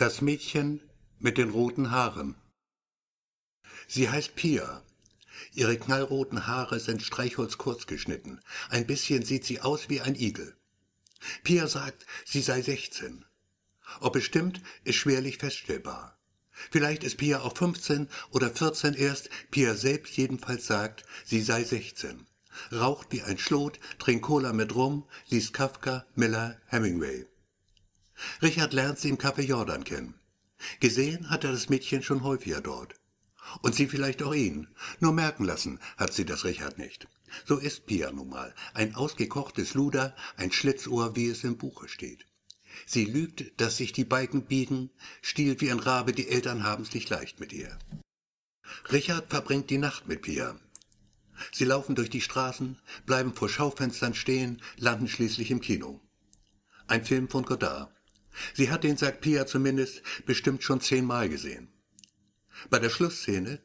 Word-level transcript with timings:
Das 0.00 0.22
Mädchen 0.22 0.80
mit 1.18 1.36
den 1.36 1.50
roten 1.50 1.90
Haaren. 1.90 2.34
Sie 3.86 4.08
heißt 4.08 4.34
Pia. 4.34 4.82
Ihre 5.52 5.76
knallroten 5.76 6.46
Haare 6.46 6.80
sind 6.80 7.02
streichholzkurz 7.02 7.86
geschnitten. 7.86 8.40
Ein 8.70 8.86
bisschen 8.86 9.26
sieht 9.26 9.44
sie 9.44 9.60
aus 9.60 9.90
wie 9.90 10.00
ein 10.00 10.14
Igel. 10.14 10.56
Pia 11.44 11.66
sagt, 11.66 12.06
sie 12.24 12.40
sei 12.40 12.62
16. 12.62 13.26
Ob 14.00 14.16
es 14.16 14.24
stimmt, 14.24 14.62
ist 14.84 14.96
schwerlich 14.96 15.36
feststellbar. 15.36 16.18
Vielleicht 16.70 17.04
ist 17.04 17.18
Pia 17.18 17.42
auch 17.42 17.54
15 17.54 18.08
oder 18.30 18.50
14 18.50 18.94
erst. 18.94 19.28
Pia 19.50 19.74
selbst 19.74 20.16
jedenfalls 20.16 20.66
sagt, 20.66 21.04
sie 21.26 21.42
sei 21.42 21.62
16. 21.62 22.26
Raucht 22.72 23.08
wie 23.10 23.20
ein 23.20 23.36
Schlot, 23.36 23.78
trinkt 23.98 24.22
Cola 24.22 24.54
mit 24.54 24.74
Rum, 24.74 25.06
liest 25.28 25.52
Kafka, 25.52 26.06
Miller, 26.14 26.58
Hemingway. 26.68 27.26
Richard 28.42 28.72
lernt 28.72 28.98
sie 28.98 29.08
im 29.08 29.18
Café 29.18 29.42
Jordan 29.42 29.84
kennen. 29.84 30.14
Gesehen 30.80 31.30
hat 31.30 31.44
er 31.44 31.52
das 31.52 31.68
Mädchen 31.68 32.02
schon 32.02 32.22
häufiger 32.22 32.60
dort. 32.60 32.94
Und 33.62 33.74
sie 33.74 33.86
vielleicht 33.86 34.22
auch 34.22 34.34
ihn. 34.34 34.68
Nur 35.00 35.12
merken 35.12 35.44
lassen 35.44 35.80
hat 35.96 36.12
sie 36.12 36.24
das 36.24 36.44
Richard 36.44 36.78
nicht. 36.78 37.08
So 37.46 37.58
ist 37.58 37.86
Pia 37.86 38.12
nun 38.12 38.28
mal. 38.28 38.54
Ein 38.74 38.94
ausgekochtes 38.94 39.74
Luder, 39.74 40.14
ein 40.36 40.52
Schlitzohr, 40.52 41.16
wie 41.16 41.28
es 41.28 41.44
im 41.44 41.56
Buche 41.56 41.88
steht. 41.88 42.26
Sie 42.86 43.04
lügt, 43.04 43.60
dass 43.60 43.76
sich 43.76 43.92
die 43.92 44.04
Balken 44.04 44.44
bieten, 44.44 44.90
stiehlt 45.22 45.60
wie 45.60 45.70
ein 45.70 45.80
Rabe, 45.80 46.12
die 46.12 46.28
Eltern 46.28 46.64
haben's 46.64 46.94
nicht 46.94 47.08
leicht 47.10 47.40
mit 47.40 47.52
ihr. 47.52 47.78
Richard 48.92 49.30
verbringt 49.30 49.70
die 49.70 49.78
Nacht 49.78 50.06
mit 50.06 50.22
Pia. 50.22 50.58
Sie 51.52 51.64
laufen 51.64 51.94
durch 51.94 52.10
die 52.10 52.20
Straßen, 52.20 52.78
bleiben 53.06 53.34
vor 53.34 53.48
Schaufenstern 53.48 54.14
stehen, 54.14 54.62
landen 54.76 55.08
schließlich 55.08 55.50
im 55.50 55.60
Kino. 55.60 56.00
Ein 56.86 57.04
Film 57.04 57.28
von 57.28 57.44
Godard. 57.44 57.90
Sie 58.54 58.70
hat 58.70 58.84
den, 58.84 58.96
sagt 58.96 59.20
Pia 59.20 59.46
zumindest, 59.46 60.02
bestimmt 60.26 60.62
schon 60.62 60.80
zehnmal 60.80 61.28
gesehen. 61.28 61.68
Bei 62.68 62.78
der 62.78 62.90
Schlussszene, 62.90 63.60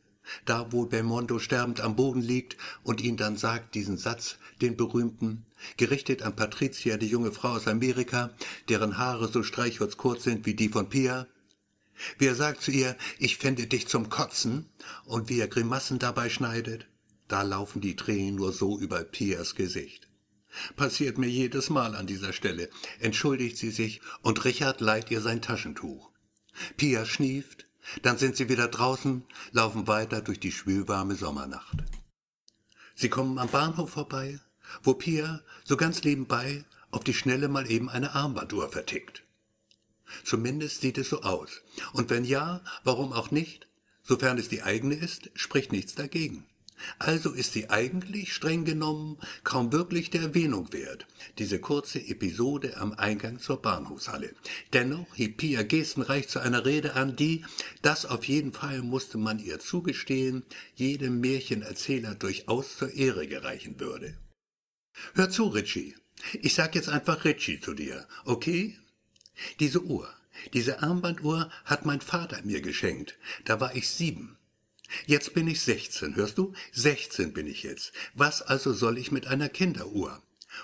da 0.45 0.71
wo 0.71 0.85
Belmondo 0.85 1.39
sterbend 1.39 1.81
am 1.81 1.95
Boden 1.95 2.21
liegt 2.21 2.57
und 2.83 3.01
ihn 3.01 3.17
dann 3.17 3.37
sagt 3.37 3.75
diesen 3.75 3.97
Satz, 3.97 4.37
den 4.61 4.75
berühmten, 4.75 5.45
gerichtet 5.77 6.21
an 6.23 6.35
Patricia, 6.35 6.97
die 6.97 7.07
junge 7.07 7.31
Frau 7.31 7.49
aus 7.49 7.67
Amerika, 7.67 8.33
deren 8.69 8.97
Haare 8.97 9.27
so 9.27 9.43
streichholzkurz 9.43 10.23
sind 10.23 10.45
wie 10.45 10.55
die 10.55 10.69
von 10.69 10.89
Pia, 10.89 11.27
wie 12.17 12.27
er 12.27 12.35
sagt 12.35 12.61
zu 12.61 12.71
ihr, 12.71 12.97
ich 13.19 13.37
fände 13.37 13.67
dich 13.67 13.87
zum 13.87 14.09
Kotzen, 14.09 14.69
und 15.05 15.29
wie 15.29 15.39
er 15.39 15.47
Grimassen 15.47 15.99
dabei 15.99 16.29
schneidet, 16.29 16.87
da 17.27 17.41
laufen 17.41 17.81
die 17.81 17.95
Tränen 17.95 18.35
nur 18.35 18.51
so 18.51 18.79
über 18.79 19.03
Pias 19.03 19.55
Gesicht. 19.55 20.09
Passiert 20.75 21.17
mir 21.17 21.29
jedes 21.29 21.69
Mal 21.69 21.95
an 21.95 22.07
dieser 22.07 22.33
Stelle, 22.33 22.69
entschuldigt 22.99 23.57
sie 23.57 23.71
sich 23.71 24.01
und 24.21 24.45
Richard 24.45 24.81
leiht 24.81 25.11
ihr 25.11 25.21
sein 25.21 25.41
Taschentuch. 25.41 26.11
Pia 26.77 27.05
schnieft, 27.05 27.65
dann 28.01 28.17
sind 28.17 28.35
sie 28.35 28.49
wieder 28.49 28.67
draußen, 28.67 29.23
laufen 29.51 29.87
weiter 29.87 30.21
durch 30.21 30.39
die 30.39 30.51
schwülwarme 30.51 31.15
Sommernacht. 31.15 31.83
Sie 32.95 33.09
kommen 33.09 33.37
am 33.37 33.49
Bahnhof 33.49 33.91
vorbei, 33.91 34.39
wo 34.83 34.93
Pia 34.93 35.41
so 35.63 35.77
ganz 35.77 36.03
nebenbei 36.03 36.63
auf 36.91 37.03
die 37.03 37.13
Schnelle 37.13 37.47
mal 37.47 37.69
eben 37.69 37.89
eine 37.89 38.15
Armbanduhr 38.15 38.69
vertickt. 38.69 39.23
Zumindest 40.23 40.81
sieht 40.81 40.97
es 40.97 41.09
so 41.09 41.21
aus. 41.21 41.61
Und 41.93 42.09
wenn 42.09 42.25
ja, 42.25 42.61
warum 42.83 43.11
auch 43.11 43.31
nicht? 43.31 43.67
Sofern 44.03 44.37
es 44.37 44.49
die 44.49 44.63
eigene 44.63 44.95
ist, 44.95 45.31
spricht 45.33 45.71
nichts 45.71 45.95
dagegen. 45.95 46.45
Also 46.99 47.31
ist 47.31 47.53
sie 47.53 47.69
eigentlich, 47.69 48.33
streng 48.33 48.65
genommen, 48.65 49.17
kaum 49.43 49.71
wirklich 49.71 50.09
der 50.09 50.21
Erwähnung 50.21 50.71
wert, 50.73 51.05
diese 51.39 51.59
kurze 51.59 51.99
Episode 51.99 52.77
am 52.77 52.93
Eingang 52.93 53.39
zur 53.39 53.61
Bahnhofshalle. 53.61 54.33
Dennoch 54.73 55.15
hieb 55.15 55.37
Pia 55.37 55.63
gestenreich 55.63 56.27
zu 56.27 56.39
einer 56.39 56.65
Rede 56.65 56.95
an, 56.95 57.15
die, 57.15 57.45
das 57.81 58.05
auf 58.05 58.25
jeden 58.25 58.53
Fall 58.53 58.81
musste 58.81 59.17
man 59.17 59.39
ihr 59.39 59.59
zugestehen, 59.59 60.43
jedem 60.75 61.19
Märchenerzähler 61.21 62.15
durchaus 62.15 62.77
zur 62.77 62.93
Ehre 62.93 63.27
gereichen 63.27 63.79
würde. 63.79 64.17
Hör 65.13 65.29
zu, 65.29 65.47
Richie. 65.47 65.95
Ich 66.41 66.55
sag 66.55 66.75
jetzt 66.75 66.89
einfach 66.89 67.25
Richie 67.25 67.59
zu 67.59 67.73
dir, 67.73 68.07
okay? 68.23 68.77
Diese 69.59 69.83
Uhr, 69.83 70.09
diese 70.53 70.81
Armbanduhr 70.81 71.49
hat 71.65 71.85
mein 71.85 72.01
Vater 72.01 72.41
mir 72.43 72.61
geschenkt. 72.61 73.17
Da 73.43 73.59
war 73.59 73.75
ich 73.75 73.89
sieben. 73.89 74.37
Jetzt 75.05 75.33
bin 75.33 75.47
ich 75.47 75.61
16, 75.61 76.15
hörst 76.15 76.37
du? 76.37 76.53
16 76.71 77.33
bin 77.33 77.47
ich 77.47 77.63
jetzt. 77.63 77.91
Was 78.13 78.41
also 78.41 78.73
soll 78.73 78.97
ich 78.97 79.11
mit 79.11 79.27
einer 79.27 79.49
Kinderuhr? 79.49 80.21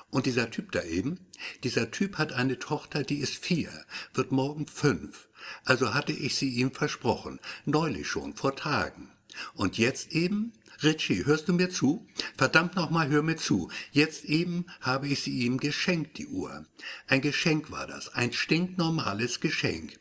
Und 0.09 0.25
dieser 0.25 0.49
Typ 0.49 0.71
da 0.71 0.83
eben, 0.83 1.19
dieser 1.63 1.91
Typ 1.91 2.17
hat 2.17 2.33
eine 2.33 2.59
Tochter, 2.59 3.03
die 3.03 3.17
ist 3.17 3.35
vier, 3.35 3.69
wird 4.13 4.31
morgen 4.31 4.67
fünf. 4.67 5.27
Also 5.65 5.93
hatte 5.93 6.13
ich 6.13 6.35
sie 6.35 6.49
ihm 6.49 6.71
versprochen, 6.71 7.39
neulich 7.65 8.07
schon, 8.07 8.33
vor 8.33 8.55
Tagen. 8.55 9.11
Und 9.53 9.77
jetzt 9.77 10.11
eben, 10.11 10.53
Richie, 10.83 11.25
hörst 11.25 11.47
du 11.47 11.53
mir 11.53 11.69
zu? 11.69 12.07
Verdammt 12.37 12.75
nochmal, 12.75 13.09
hör 13.09 13.21
mir 13.21 13.37
zu. 13.37 13.69
Jetzt 13.91 14.25
eben 14.25 14.65
habe 14.81 15.07
ich 15.07 15.21
sie 15.21 15.39
ihm 15.39 15.57
geschenkt, 15.57 16.17
die 16.17 16.27
Uhr. 16.27 16.65
Ein 17.07 17.21
Geschenk 17.21 17.71
war 17.71 17.87
das, 17.87 18.13
ein 18.13 18.33
stinknormales 18.33 19.39
Geschenk. 19.39 19.99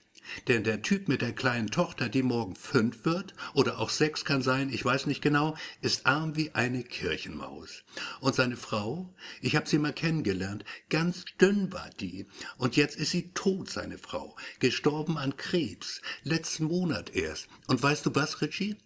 Denn 0.48 0.64
der 0.64 0.82
Typ 0.82 1.08
mit 1.08 1.22
der 1.22 1.32
kleinen 1.32 1.70
Tochter, 1.70 2.08
die 2.08 2.22
morgen 2.22 2.54
fünf 2.56 3.04
wird, 3.04 3.34
oder 3.54 3.78
auch 3.78 3.90
sechs 3.90 4.24
kann 4.24 4.42
sein, 4.42 4.70
ich 4.72 4.84
weiß 4.84 5.06
nicht 5.06 5.22
genau, 5.22 5.56
ist 5.80 6.06
arm 6.06 6.36
wie 6.36 6.54
eine 6.54 6.82
Kirchenmaus. 6.82 7.84
Und 8.20 8.34
seine 8.34 8.56
Frau, 8.56 9.14
ich 9.40 9.56
hab 9.56 9.68
sie 9.68 9.78
mal 9.78 9.92
kennengelernt, 9.92 10.64
ganz 10.88 11.24
dünn 11.40 11.72
war 11.72 11.90
die. 12.00 12.26
Und 12.56 12.76
jetzt 12.76 12.96
ist 12.96 13.10
sie 13.10 13.32
tot, 13.32 13.70
seine 13.70 13.98
Frau, 13.98 14.36
gestorben 14.58 15.18
an 15.18 15.36
Krebs, 15.36 16.00
letzten 16.22 16.64
Monat 16.64 17.14
erst. 17.14 17.48
Und 17.66 17.82
weißt 17.82 18.06
du 18.06 18.14
was, 18.14 18.40
Richie? 18.40 18.76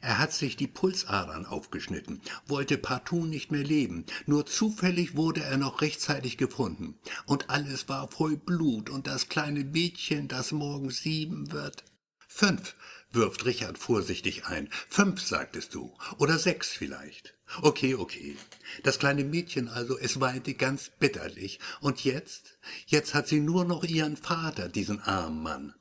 Er 0.00 0.18
hat 0.18 0.32
sich 0.32 0.56
die 0.56 0.66
Pulsadern 0.66 1.46
aufgeschnitten, 1.46 2.20
wollte 2.46 2.78
partout 2.78 3.26
nicht 3.26 3.50
mehr 3.50 3.64
leben, 3.64 4.04
nur 4.26 4.46
zufällig 4.46 5.16
wurde 5.16 5.42
er 5.42 5.56
noch 5.56 5.80
rechtzeitig 5.80 6.36
gefunden. 6.36 6.98
Und 7.26 7.50
alles 7.50 7.88
war 7.88 8.08
voll 8.08 8.36
Blut, 8.36 8.90
und 8.90 9.06
das 9.06 9.28
kleine 9.28 9.64
Mädchen, 9.64 10.28
das 10.28 10.52
morgen 10.52 10.90
sieben 10.90 11.52
wird. 11.52 11.84
Fünf, 12.28 12.74
wirft 13.12 13.46
Richard 13.46 13.78
vorsichtig 13.78 14.46
ein. 14.46 14.68
Fünf, 14.88 15.22
sagtest 15.22 15.74
du. 15.74 15.96
Oder 16.18 16.38
sechs 16.38 16.68
vielleicht. 16.68 17.34
Okay, 17.62 17.94
okay. 17.94 18.36
Das 18.82 18.98
kleine 18.98 19.24
Mädchen 19.24 19.68
also, 19.68 19.98
es 19.98 20.20
weinte 20.20 20.54
ganz 20.54 20.90
bitterlich. 20.98 21.58
Und 21.80 22.04
jetzt? 22.04 22.58
Jetzt 22.86 23.14
hat 23.14 23.26
sie 23.26 23.40
nur 23.40 23.64
noch 23.64 23.84
ihren 23.84 24.16
Vater, 24.16 24.68
diesen 24.68 25.00
armen 25.00 25.42
Mann, 25.42 25.74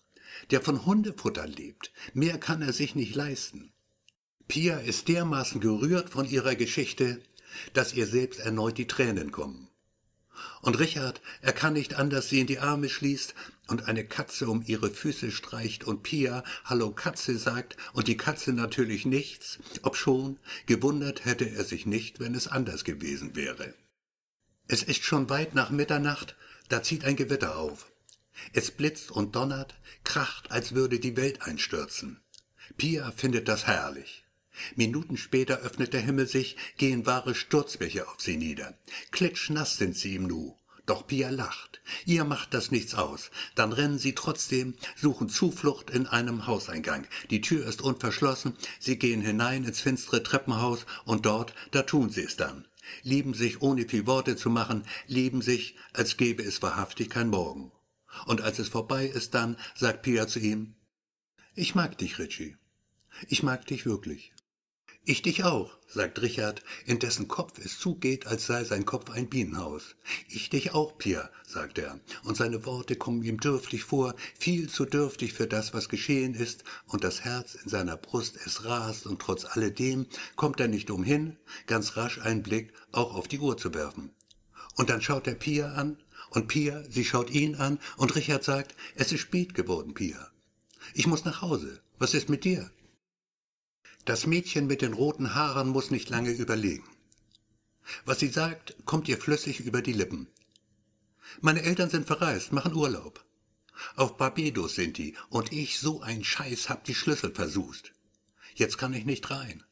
der 0.51 0.61
von 0.61 0.85
Hundefutter 0.85 1.45
lebt. 1.45 1.91
Mehr 2.13 2.37
kann 2.37 2.61
er 2.61 2.73
sich 2.73 2.95
nicht 2.95 3.15
leisten. 3.15 3.73
Pia 4.47 4.77
ist 4.77 5.07
dermaßen 5.07 5.59
gerührt 5.59 6.09
von 6.09 6.29
ihrer 6.29 6.55
Geschichte, 6.55 7.21
dass 7.73 7.93
ihr 7.93 8.05
selbst 8.05 8.39
erneut 8.39 8.77
die 8.77 8.87
Tränen 8.87 9.31
kommen. 9.31 9.67
Und 10.61 10.79
Richard, 10.79 11.21
er 11.41 11.53
kann 11.53 11.73
nicht 11.73 11.95
anders, 11.95 12.29
sie 12.29 12.39
in 12.39 12.47
die 12.47 12.59
Arme 12.59 12.89
schließt 12.89 13.33
und 13.67 13.87
eine 13.87 14.05
Katze 14.05 14.47
um 14.47 14.63
ihre 14.65 14.89
Füße 14.89 15.31
streicht 15.31 15.83
und 15.85 16.03
Pia 16.03 16.43
Hallo 16.65 16.91
Katze 16.91 17.37
sagt 17.37 17.77
und 17.93 18.07
die 18.07 18.17
Katze 18.17 18.51
natürlich 18.53 19.05
nichts, 19.05 19.59
obschon 19.83 20.39
gewundert 20.65 21.25
hätte 21.25 21.49
er 21.49 21.63
sich 21.63 21.85
nicht, 21.85 22.19
wenn 22.19 22.35
es 22.35 22.47
anders 22.47 22.83
gewesen 22.83 23.35
wäre. 23.35 23.73
Es 24.67 24.83
ist 24.83 25.03
schon 25.03 25.29
weit 25.29 25.55
nach 25.55 25.69
Mitternacht, 25.69 26.35
da 26.69 26.83
zieht 26.83 27.05
ein 27.05 27.15
Gewitter 27.15 27.57
auf. 27.57 27.91
Es 28.53 28.71
blitzt 28.71 29.11
und 29.11 29.35
donnert, 29.35 29.75
kracht, 30.03 30.51
als 30.51 30.75
würde 30.75 30.99
die 30.99 31.15
Welt 31.15 31.43
einstürzen. 31.43 32.21
Pia 32.77 33.11
findet 33.11 33.47
das 33.47 33.67
herrlich. 33.67 34.24
Minuten 34.75 35.17
später 35.17 35.59
öffnet 35.59 35.93
der 35.93 36.01
Himmel 36.01 36.27
sich, 36.27 36.57
gehen 36.77 37.05
wahre 37.05 37.35
Sturzbäche 37.35 38.07
auf 38.07 38.21
sie 38.21 38.37
nieder. 38.37 38.77
Klitschnass 39.11 39.77
sind 39.77 39.95
sie 39.95 40.15
im 40.15 40.27
Nu. 40.27 40.55
Doch 40.85 41.07
Pia 41.07 41.29
lacht. 41.29 41.81
Ihr 42.05 42.25
macht 42.25 42.53
das 42.53 42.69
nichts 42.69 42.93
aus. 42.93 43.31
Dann 43.55 43.73
rennen 43.73 43.97
sie 43.97 44.13
trotzdem, 44.13 44.75
suchen 44.95 45.29
Zuflucht 45.29 45.89
in 45.89 46.05
einem 46.05 46.45
Hauseingang. 46.45 47.07
Die 47.31 47.41
Tür 47.41 47.65
ist 47.65 47.81
unverschlossen. 47.81 48.55
Sie 48.79 48.97
gehen 48.97 49.21
hinein 49.21 49.63
ins 49.63 49.81
finstere 49.81 50.21
Treppenhaus 50.21 50.85
und 51.05 51.25
dort, 51.25 51.55
da 51.71 51.81
tun 51.81 52.11
sie 52.11 52.21
es 52.21 52.35
dann. 52.35 52.67
Lieben 53.01 53.33
sich 53.33 53.63
ohne 53.63 53.87
viel 53.87 54.05
Worte 54.05 54.35
zu 54.35 54.51
machen, 54.51 54.83
lieben 55.07 55.41
sich, 55.41 55.75
als 55.93 56.17
gäbe 56.17 56.43
es 56.43 56.61
wahrhaftig 56.61 57.09
kein 57.09 57.29
Morgen. 57.29 57.71
Und 58.27 58.41
als 58.41 58.59
es 58.59 58.69
vorbei 58.69 59.07
ist 59.07 59.33
dann, 59.33 59.57
sagt 59.75 60.03
Pia 60.03 60.27
zu 60.27 60.39
ihm, 60.39 60.75
ich 61.55 61.73
mag 61.73 61.97
dich, 61.97 62.19
Richie. 62.19 62.57
Ich 63.27 63.41
mag 63.41 63.65
dich 63.65 63.85
wirklich. 63.85 64.33
Ich 65.07 65.21
dich 65.21 65.43
auch, 65.43 65.77
sagt 65.87 66.19
Richard, 66.23 66.63
in 66.87 66.97
dessen 66.97 67.27
Kopf 67.27 67.63
es 67.63 67.77
zugeht, 67.77 68.25
als 68.25 68.47
sei 68.47 68.63
sein 68.63 68.85
Kopf 68.85 69.11
ein 69.11 69.29
Bienenhaus. 69.29 69.95
Ich 70.27 70.49
dich 70.49 70.73
auch, 70.73 70.97
Pia, 70.97 71.29
sagt 71.47 71.77
er, 71.77 71.99
und 72.23 72.35
seine 72.35 72.65
Worte 72.65 72.95
kommen 72.95 73.21
ihm 73.21 73.39
dürftig 73.39 73.83
vor, 73.83 74.15
viel 74.39 74.67
zu 74.67 74.83
dürftig 74.83 75.33
für 75.33 75.45
das, 75.45 75.75
was 75.75 75.89
geschehen 75.89 76.33
ist, 76.33 76.63
und 76.87 77.03
das 77.03 77.21
Herz 77.23 77.53
in 77.53 77.69
seiner 77.69 77.97
Brust, 77.97 78.39
es 78.47 78.65
rast, 78.65 79.05
und 79.05 79.21
trotz 79.21 79.45
alledem 79.45 80.07
kommt 80.35 80.59
er 80.59 80.67
nicht 80.67 80.89
umhin, 80.89 81.37
ganz 81.67 81.97
rasch 81.97 82.17
einen 82.17 82.41
Blick 82.41 82.73
auch 82.91 83.13
auf 83.13 83.27
die 83.27 83.39
Uhr 83.39 83.57
zu 83.57 83.75
werfen. 83.75 84.09
Und 84.73 84.89
dann 84.89 85.03
schaut 85.03 85.27
er 85.27 85.35
Pia 85.35 85.73
an, 85.73 85.97
Und 86.31 86.47
Pia, 86.47 86.83
sie 86.89 87.05
schaut 87.05 87.29
ihn 87.29 87.55
an 87.55 87.79
und 87.95 88.15
Richard 88.15 88.43
sagt, 88.43 88.75
es 88.95 89.11
ist 89.11 89.21
spät 89.21 89.53
geworden, 89.53 89.93
Pia. 89.93 90.31
Ich 90.93 91.07
muss 91.07 91.25
nach 91.25 91.41
Hause. 91.41 91.79
Was 91.97 92.13
ist 92.13 92.27
mit 92.27 92.43
dir? 92.43 92.71
Das 94.05 94.27
Mädchen 94.27 94.67
mit 94.67 94.83
den 94.83 94.93
roten 94.93 95.33
Haaren 95.33 95.69
muss 95.69 95.89
nicht 95.89 96.09
lange 96.09 96.29
überlegen. 96.29 96.87
Was 98.05 98.19
sie 98.19 98.29
sagt, 98.29 98.75
kommt 98.85 99.07
ihr 99.07 99.17
flüssig 99.17 99.61
über 99.61 99.81
die 99.81 99.93
Lippen. 99.93 100.27
Meine 101.41 101.63
Eltern 101.63 101.89
sind 101.89 102.05
verreist, 102.05 102.51
machen 102.51 102.75
Urlaub. 102.75 103.25
Auf 103.95 104.15
Barbados 104.15 104.75
sind 104.75 104.99
die, 104.99 105.15
und 105.29 105.51
ich, 105.51 105.79
so 105.79 106.01
ein 106.01 106.23
Scheiß, 106.23 106.69
hab 106.69 106.83
die 106.83 106.93
Schlüssel 106.93 107.33
versust. 107.33 107.93
Jetzt 108.53 108.77
kann 108.77 108.93
ich 108.93 109.05
nicht 109.05 109.31
rein. 109.31 109.63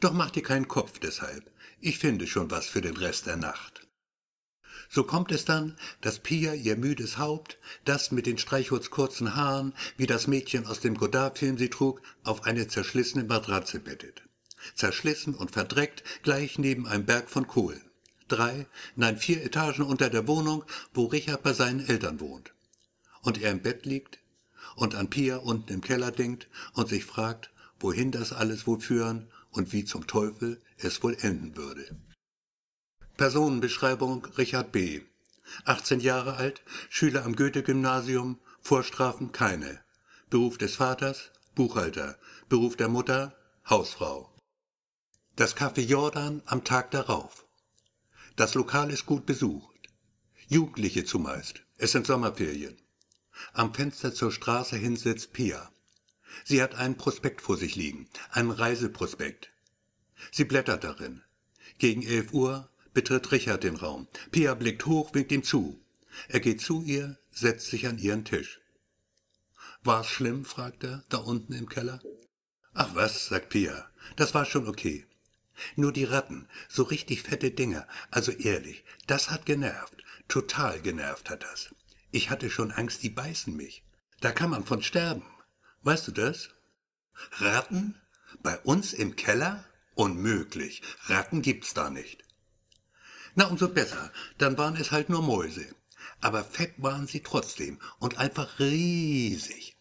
Doch 0.00 0.14
mach 0.14 0.30
dir 0.30 0.42
keinen 0.42 0.66
Kopf 0.66 0.98
deshalb. 0.98 1.52
Ich 1.78 1.98
finde 1.98 2.26
schon 2.26 2.50
was 2.50 2.66
für 2.66 2.80
den 2.80 2.96
Rest 2.96 3.26
der 3.26 3.36
Nacht. 3.36 3.83
So 4.88 5.04
kommt 5.04 5.32
es 5.32 5.44
dann, 5.44 5.76
dass 6.00 6.18
Pia 6.18 6.54
ihr 6.54 6.76
müdes 6.76 7.18
Haupt, 7.18 7.58
das 7.84 8.12
mit 8.12 8.26
den 8.26 8.38
streichholzkurzen 8.38 9.34
Haaren, 9.34 9.74
wie 9.96 10.06
das 10.06 10.26
Mädchen 10.26 10.66
aus 10.66 10.80
dem 10.80 10.96
Godard-Film 10.96 11.58
sie 11.58 11.70
trug, 11.70 12.02
auf 12.22 12.44
eine 12.44 12.68
zerschlissene 12.68 13.24
Matratze 13.24 13.80
bettet. 13.80 14.22
Zerschlissen 14.74 15.34
und 15.34 15.50
verdreckt, 15.50 16.04
gleich 16.22 16.58
neben 16.58 16.86
einem 16.86 17.04
Berg 17.04 17.28
von 17.28 17.46
Kohlen. 17.46 17.82
Drei, 18.28 18.66
nein, 18.96 19.18
vier 19.18 19.42
Etagen 19.42 19.82
unter 19.82 20.08
der 20.08 20.26
Wohnung, 20.26 20.64
wo 20.94 21.04
Richard 21.04 21.42
bei 21.42 21.52
seinen 21.52 21.86
Eltern 21.86 22.20
wohnt 22.20 22.54
und 23.24 23.40
er 23.40 23.50
im 23.50 23.60
Bett 23.60 23.86
liegt 23.86 24.18
und 24.76 24.94
an 24.94 25.10
Pia 25.10 25.38
unten 25.38 25.72
im 25.72 25.80
Keller 25.80 26.12
denkt 26.12 26.48
und 26.74 26.88
sich 26.88 27.04
fragt, 27.04 27.50
wohin 27.80 28.12
das 28.12 28.32
alles 28.32 28.66
wohl 28.66 28.80
führen 28.80 29.28
und 29.50 29.72
wie 29.72 29.84
zum 29.84 30.06
Teufel 30.06 30.60
es 30.78 31.02
wohl 31.02 31.16
enden 31.20 31.56
würde. 31.56 31.96
Personenbeschreibung 33.16 34.24
Richard 34.36 34.72
B. 34.72 35.02
18 35.66 36.00
Jahre 36.00 36.34
alt, 36.34 36.62
Schüler 36.90 37.24
am 37.24 37.36
Goethe-Gymnasium, 37.36 38.40
Vorstrafen 38.60 39.30
keine. 39.30 39.80
Beruf 40.30 40.58
des 40.58 40.76
Vaters, 40.76 41.30
Buchhalter. 41.54 42.18
Beruf 42.48 42.76
der 42.76 42.88
Mutter, 42.88 43.36
Hausfrau. 43.70 44.34
Das 45.36 45.56
Café 45.56 45.82
Jordan 45.82 46.42
am 46.46 46.64
Tag 46.64 46.90
darauf. 46.90 47.46
Das 48.34 48.54
Lokal 48.54 48.90
ist 48.90 49.06
gut 49.06 49.26
besucht. 49.26 49.76
Jugendliche 50.48 51.04
zumeist. 51.04 51.62
Es 51.76 51.92
sind 51.92 52.06
Sommerferien. 52.06 52.76
Am 53.52 53.72
Fenster 53.72 54.12
zur 54.12 54.32
Straße 54.32 54.76
hin 54.76 54.96
sitzt 54.96 55.32
Pia. 55.32 55.70
Sie 56.44 56.60
hat 56.60 56.74
einen 56.74 56.96
Prospekt 56.96 57.42
vor 57.42 57.56
sich 57.56 57.76
liegen, 57.76 58.08
einen 58.30 58.50
Reiseprospekt. 58.50 59.50
Sie 60.32 60.44
blättert 60.44 60.82
darin. 60.82 61.22
Gegen 61.78 62.02
elf 62.02 62.32
Uhr 62.32 62.70
betritt 62.94 63.30
Richard 63.32 63.64
den 63.64 63.76
Raum. 63.76 64.08
Pia 64.30 64.54
blickt 64.54 64.86
hoch, 64.86 65.12
winkt 65.12 65.32
ihm 65.32 65.42
zu. 65.42 65.80
Er 66.28 66.40
geht 66.40 66.60
zu 66.60 66.82
ihr, 66.82 67.18
setzt 67.32 67.66
sich 67.66 67.86
an 67.86 67.98
ihren 67.98 68.24
Tisch. 68.24 68.60
War's 69.82 70.06
schlimm? 70.06 70.44
fragt 70.44 70.84
er, 70.84 71.04
da 71.08 71.18
unten 71.18 71.52
im 71.52 71.68
Keller. 71.68 72.00
Ach 72.72 72.94
was, 72.94 73.26
sagt 73.26 73.50
Pia, 73.50 73.88
das 74.16 74.32
war 74.32 74.46
schon 74.46 74.66
okay. 74.66 75.06
Nur 75.76 75.92
die 75.92 76.04
Ratten, 76.04 76.48
so 76.68 76.82
richtig 76.82 77.22
fette 77.22 77.50
Dinger, 77.50 77.86
also 78.10 78.32
ehrlich, 78.32 78.84
das 79.06 79.30
hat 79.30 79.46
genervt, 79.46 80.02
total 80.26 80.80
genervt 80.80 81.30
hat 81.30 81.44
das. 81.44 81.74
Ich 82.10 82.30
hatte 82.30 82.50
schon 82.50 82.72
Angst, 82.72 83.02
die 83.02 83.10
beißen 83.10 83.54
mich. 83.54 83.84
Da 84.20 84.32
kann 84.32 84.50
man 84.50 84.64
von 84.64 84.82
sterben. 84.82 85.24
Weißt 85.82 86.08
du 86.08 86.12
das? 86.12 86.50
Ratten? 87.38 88.00
Bei 88.42 88.58
uns 88.60 88.92
im 88.92 89.16
Keller? 89.16 89.64
Unmöglich. 89.94 90.82
Ratten 91.06 91.42
gibt's 91.42 91.74
da 91.74 91.90
nicht. 91.90 92.23
Na, 93.34 93.46
umso 93.46 93.68
besser. 93.68 94.12
Dann 94.38 94.56
waren 94.58 94.76
es 94.76 94.92
halt 94.92 95.08
nur 95.08 95.22
Mäuse. 95.22 95.66
Aber 96.20 96.44
fett 96.44 96.74
waren 96.78 97.06
sie 97.06 97.20
trotzdem 97.20 97.78
und 97.98 98.18
einfach 98.18 98.58
riesig. 98.58 99.76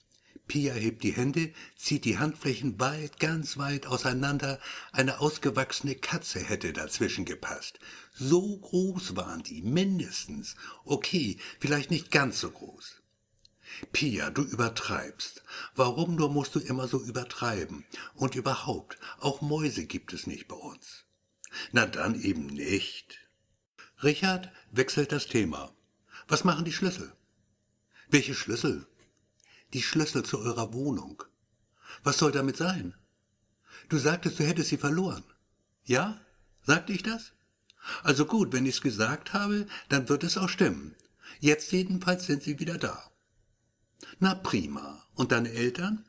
Pia 0.47 0.73
hebt 0.73 1.03
die 1.03 1.13
Hände, 1.13 1.53
zieht 1.77 2.03
die 2.03 2.17
Handflächen 2.17 2.79
weit, 2.79 3.19
ganz 3.19 3.57
weit 3.57 3.87
auseinander. 3.87 4.59
Eine 4.91 5.19
ausgewachsene 5.19 5.95
Katze 5.95 6.39
hätte 6.39 6.73
dazwischen 6.73 7.25
gepasst. 7.25 7.79
So 8.13 8.57
groß 8.57 9.15
waren 9.15 9.43
die, 9.43 9.61
mindestens. 9.61 10.55
Okay, 10.83 11.37
vielleicht 11.59 11.91
nicht 11.91 12.11
ganz 12.11 12.41
so 12.41 12.51
groß. 12.51 13.01
Pia, 13.91 14.29
du 14.29 14.43
übertreibst. 14.43 15.43
Warum 15.75 16.15
nur 16.15 16.29
musst 16.29 16.55
du 16.55 16.59
immer 16.59 16.87
so 16.87 17.01
übertreiben? 17.01 17.85
Und 18.13 18.35
überhaupt, 18.35 18.97
auch 19.19 19.41
Mäuse 19.41 19.85
gibt 19.85 20.13
es 20.13 20.27
nicht 20.27 20.47
bei 20.47 20.55
uns. 20.55 21.05
Na 21.71 21.85
dann 21.85 22.19
eben 22.21 22.47
nicht. 22.47 23.22
Richard 24.03 24.51
wechselt 24.71 25.11
das 25.11 25.27
Thema. 25.27 25.71
Was 26.27 26.43
machen 26.43 26.65
die 26.65 26.73
Schlüssel? 26.73 27.13
Welche 28.09 28.35
Schlüssel? 28.35 28.85
Die 29.73 29.81
Schlüssel 29.81 30.23
zu 30.23 30.39
eurer 30.39 30.73
Wohnung. 30.73 31.23
Was 32.03 32.17
soll 32.17 32.31
damit 32.31 32.57
sein? 32.57 32.95
Du 33.89 33.97
sagtest, 33.97 34.39
du 34.39 34.43
hättest 34.43 34.69
sie 34.69 34.77
verloren. 34.77 35.23
Ja? 35.85 36.19
Sagte 36.63 36.93
ich 36.93 37.03
das? 37.03 37.31
Also 38.03 38.25
gut, 38.25 38.53
wenn 38.53 38.65
ich's 38.65 38.81
gesagt 38.81 39.33
habe, 39.33 39.67
dann 39.89 40.09
wird 40.09 40.23
es 40.23 40.37
auch 40.37 40.49
stimmen. 40.49 40.95
Jetzt 41.39 41.71
jedenfalls 41.71 42.25
sind 42.25 42.43
sie 42.43 42.59
wieder 42.59 42.77
da. 42.77 43.11
Na 44.19 44.35
prima. 44.35 45.05
Und 45.15 45.31
deine 45.31 45.51
Eltern? 45.51 46.05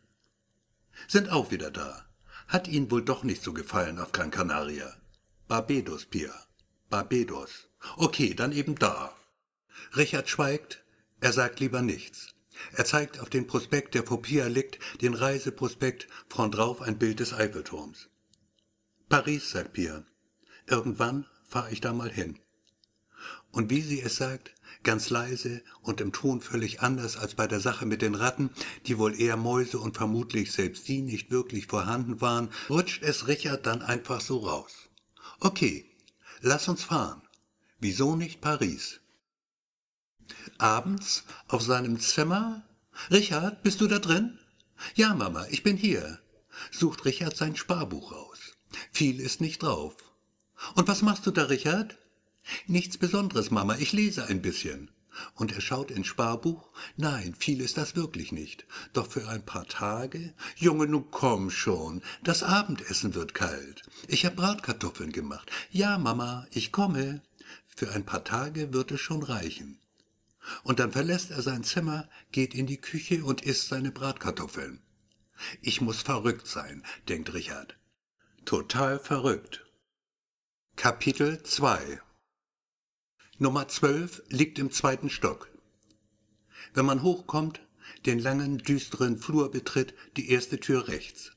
Sind 1.08 1.30
auch 1.30 1.50
wieder 1.50 1.70
da. 1.70 2.06
Hat 2.48 2.68
ihnen 2.68 2.90
wohl 2.90 3.04
doch 3.04 3.22
nicht 3.24 3.42
so 3.42 3.52
gefallen 3.52 3.98
auf 3.98 4.12
Gran 4.12 4.30
Canaria. 4.30 4.94
Barbados, 5.48 6.06
Pia. 6.06 6.32
Barbados. 6.90 7.68
Okay, 7.96 8.34
dann 8.34 8.52
eben 8.52 8.74
da. 8.76 9.14
Richard 9.96 10.28
schweigt. 10.28 10.82
Er 11.20 11.32
sagt 11.32 11.60
lieber 11.60 11.82
nichts. 11.82 12.34
Er 12.72 12.84
zeigt 12.84 13.20
auf 13.20 13.30
den 13.30 13.46
Prospekt, 13.46 13.94
der 13.94 14.04
vor 14.04 14.22
Pia 14.22 14.46
liegt, 14.46 14.78
den 15.00 15.14
Reiseprospekt, 15.14 16.08
vorn 16.28 16.50
drauf 16.50 16.82
ein 16.82 16.98
Bild 16.98 17.20
des 17.20 17.32
Eiffelturms. 17.32 18.08
Paris, 19.08 19.50
sagt 19.50 19.72
Pia. 19.72 20.04
Irgendwann 20.66 21.26
fahr 21.48 21.70
ich 21.70 21.80
da 21.80 21.92
mal 21.92 22.10
hin. 22.10 22.38
Und 23.50 23.70
wie 23.70 23.80
sie 23.80 24.00
es 24.00 24.16
sagt, 24.16 24.54
ganz 24.82 25.10
leise 25.10 25.62
und 25.82 26.00
im 26.00 26.12
Ton 26.12 26.40
völlig 26.40 26.80
anders 26.80 27.16
als 27.16 27.34
bei 27.34 27.46
der 27.46 27.60
Sache 27.60 27.86
mit 27.86 28.02
den 28.02 28.14
Ratten, 28.14 28.50
die 28.86 28.98
wohl 28.98 29.18
eher 29.18 29.36
Mäuse 29.36 29.78
und 29.78 29.96
vermutlich 29.96 30.52
selbst 30.52 30.88
die 30.88 31.02
nicht 31.02 31.30
wirklich 31.30 31.66
vorhanden 31.66 32.20
waren, 32.20 32.50
rutscht 32.68 33.02
es 33.02 33.28
Richard 33.28 33.66
dann 33.66 33.82
einfach 33.82 34.20
so 34.20 34.38
raus. 34.38 34.90
Okay, 35.40 35.86
lass 36.40 36.68
uns 36.68 36.82
fahren. 36.84 37.22
Wieso 37.84 38.16
nicht 38.16 38.40
Paris? 38.40 39.00
Abends 40.56 41.24
auf 41.48 41.60
seinem 41.60 42.00
Zimmer? 42.00 42.66
Richard, 43.10 43.62
bist 43.62 43.82
du 43.82 43.86
da 43.86 43.98
drin? 43.98 44.38
Ja, 44.94 45.12
Mama, 45.12 45.44
ich 45.50 45.62
bin 45.62 45.76
hier. 45.76 46.18
Sucht 46.70 47.04
Richard 47.04 47.36
sein 47.36 47.56
Sparbuch 47.56 48.12
raus. 48.12 48.38
Viel 48.90 49.20
ist 49.20 49.42
nicht 49.42 49.62
drauf. 49.62 49.96
Und 50.74 50.88
was 50.88 51.02
machst 51.02 51.26
du 51.26 51.30
da, 51.30 51.44
Richard? 51.44 51.98
Nichts 52.66 52.96
Besonderes, 52.96 53.50
Mama, 53.50 53.76
ich 53.76 53.92
lese 53.92 54.24
ein 54.24 54.40
bisschen. 54.40 54.90
Und 55.34 55.52
er 55.52 55.60
schaut 55.60 55.90
ins 55.90 56.06
Sparbuch? 56.06 56.70
Nein, 56.96 57.34
viel 57.38 57.60
ist 57.60 57.76
das 57.76 57.96
wirklich 57.96 58.32
nicht. 58.32 58.66
Doch 58.94 59.08
für 59.08 59.28
ein 59.28 59.44
paar 59.44 59.66
Tage? 59.66 60.32
Junge, 60.56 60.86
nun 60.86 61.10
komm 61.10 61.50
schon. 61.50 62.00
Das 62.22 62.42
Abendessen 62.42 63.14
wird 63.14 63.34
kalt. 63.34 63.82
Ich 64.08 64.24
hab 64.24 64.36
Bratkartoffeln 64.36 65.12
gemacht. 65.12 65.50
Ja, 65.70 65.98
Mama, 65.98 66.46
ich 66.50 66.72
komme. 66.72 67.20
Für 67.74 67.90
ein 67.90 68.06
paar 68.06 68.24
Tage 68.24 68.72
wird 68.72 68.92
es 68.92 69.00
schon 69.00 69.22
reichen. 69.22 69.78
Und 70.62 70.78
dann 70.78 70.92
verlässt 70.92 71.30
er 71.30 71.42
sein 71.42 71.64
Zimmer, 71.64 72.08
geht 72.30 72.54
in 72.54 72.66
die 72.66 72.80
Küche 72.80 73.24
und 73.24 73.42
isst 73.42 73.68
seine 73.68 73.90
Bratkartoffeln. 73.90 74.80
Ich 75.60 75.80
muss 75.80 76.02
verrückt 76.02 76.46
sein, 76.46 76.84
denkt 77.08 77.34
Richard. 77.34 77.76
Total 78.44 78.98
verrückt. 78.98 79.64
Kapitel 80.76 81.42
2 81.42 82.00
Nummer 83.38 83.66
12 83.66 84.22
liegt 84.28 84.58
im 84.58 84.70
zweiten 84.70 85.10
Stock. 85.10 85.50
Wenn 86.72 86.86
man 86.86 87.02
hochkommt, 87.02 87.60
den 88.06 88.18
langen, 88.18 88.58
düsteren 88.58 89.18
Flur 89.18 89.50
betritt, 89.50 89.94
die 90.16 90.30
erste 90.30 90.60
Tür 90.60 90.88
rechts. 90.88 91.32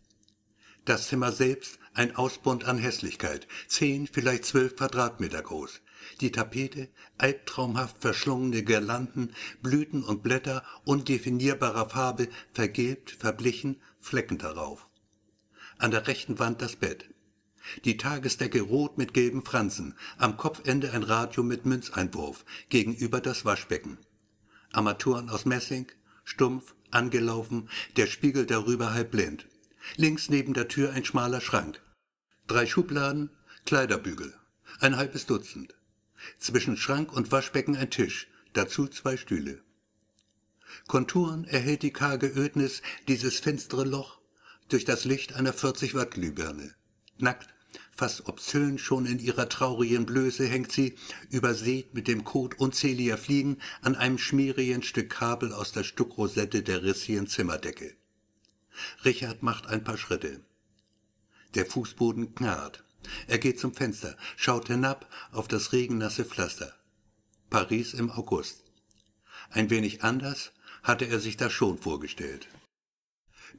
Das 0.86 1.08
Zimmer 1.08 1.32
selbst 1.32 1.79
ein 1.94 2.15
Ausbund 2.15 2.65
an 2.65 2.77
Hässlichkeit, 2.77 3.48
zehn, 3.67 4.08
vielleicht 4.08 4.46
zwölf 4.46 4.75
Quadratmeter 4.75 5.41
groß. 5.41 5.82
Die 6.22 6.32
Tapete, 6.32 6.89
albtraumhaft 7.18 7.98
verschlungene 8.00 8.63
Girlanden, 8.63 9.34
Blüten 9.62 10.04
und 10.04 10.24
Blätter 10.24 10.63
undefinierbarer 10.86 11.89
Farbe, 11.89 12.30
vergilbt, 12.54 13.12
verblichen, 13.12 13.82
Flecken 14.00 14.38
darauf. 14.38 14.88
An 15.77 15.92
der 15.92 16.08
rechten 16.08 16.39
Wand 16.39 16.62
das 16.62 16.75
Bett. 16.75 17.06
Die 17.86 17.98
Tagesdecke 17.98 18.62
rot 18.62 18.98
mit 18.98 19.13
gelben 19.13 19.44
Fransen, 19.44 19.96
am 20.18 20.38
Kopfende 20.38 20.94
ein 20.94 21.04
Radio 21.04 21.44
mit 21.44 21.66
Münzeinwurf, 21.66 22.46
gegenüber 22.70 23.20
das 23.20 23.46
Waschbecken. 23.46 23.98
Armaturen 24.72 25.30
aus 25.30 25.46
Messing, 25.46 25.88
stumpf, 26.24 26.75
angelaufen, 26.92 27.70
der 27.96 28.08
Spiegel 28.08 28.46
darüber 28.46 28.94
halb 28.94 29.12
blind. 29.12 29.48
Links 29.96 30.30
neben 30.30 30.54
der 30.54 30.68
Tür 30.68 30.94
ein 30.94 31.06
schmaler 31.06 31.42
Schrank. 31.42 31.82
Drei 32.48 32.66
Schubladen, 32.66 33.30
Kleiderbügel, 33.66 34.34
ein 34.80 34.98
halbes 34.98 35.25
Dutzend. 35.25 35.76
Zwischen 36.40 36.78
Schrank 36.78 37.14
und 37.14 37.32
Waschbecken 37.32 37.76
ein 37.76 37.90
Tisch, 37.90 38.28
dazu 38.54 38.88
zwei 38.88 39.18
Stühle. 39.18 39.62
Konturen 40.88 41.46
erhält 41.46 41.84
die 41.84 41.92
karge 41.92 42.28
Ödnis 42.28 42.82
dieses 43.08 43.40
finstere 43.40 43.84
Loch 43.84 44.20
durch 44.70 44.86
das 44.86 45.06
Licht 45.06 45.34
einer 45.34 45.54
40 45.54 45.96
Watt 45.96 46.12
Glühbirne. 46.12 46.76
Nackt, 47.18 47.54
fast 47.92 48.28
obszön 48.28 48.78
schon 48.78 49.06
in 49.06 49.20
ihrer 49.20 49.50
traurigen 49.50 50.06
Blöße 50.06 50.46
hängt 50.46 50.72
sie, 50.72 50.96
übersät 51.30 51.94
mit 51.94 52.08
dem 52.08 52.24
Kot 52.24 52.60
unzähliger 52.60 53.18
Fliegen, 53.18 53.58
an 53.82 53.96
einem 53.96 54.18
schmierigen 54.18 54.84
Stück 54.84 55.10
Kabel 55.10 55.54
aus 55.54 55.72
der 55.72 55.84
Stuckrosette 55.84 56.64
der 56.64 56.84
rissigen 56.84 57.28
Zimmerdecke. 57.28 57.96
Richard 59.06 59.42
macht 59.42 59.68
ein 59.68 59.84
paar 59.84 59.98
Schritte. 59.98 60.42
Der 61.56 61.66
Fußboden 61.66 62.36
knarrt. 62.36 62.84
Er 63.27 63.38
geht 63.38 63.60
zum 63.60 63.74
Fenster, 63.74 64.18
schaut 64.36 64.68
hinab 64.68 65.10
auf 65.32 65.48
das 65.48 65.74
regennasse 65.74 66.25
Pflaster. 66.25 66.74
Paris 67.50 67.94
im 67.94 68.12
August. 68.12 68.63
Ein 69.50 69.70
wenig 69.70 70.04
anders 70.04 70.51
hatte 70.84 71.06
er 71.06 71.20
sich 71.20 71.38
das 71.38 71.54
schon 71.54 71.77
vorgestellt. 71.77 72.48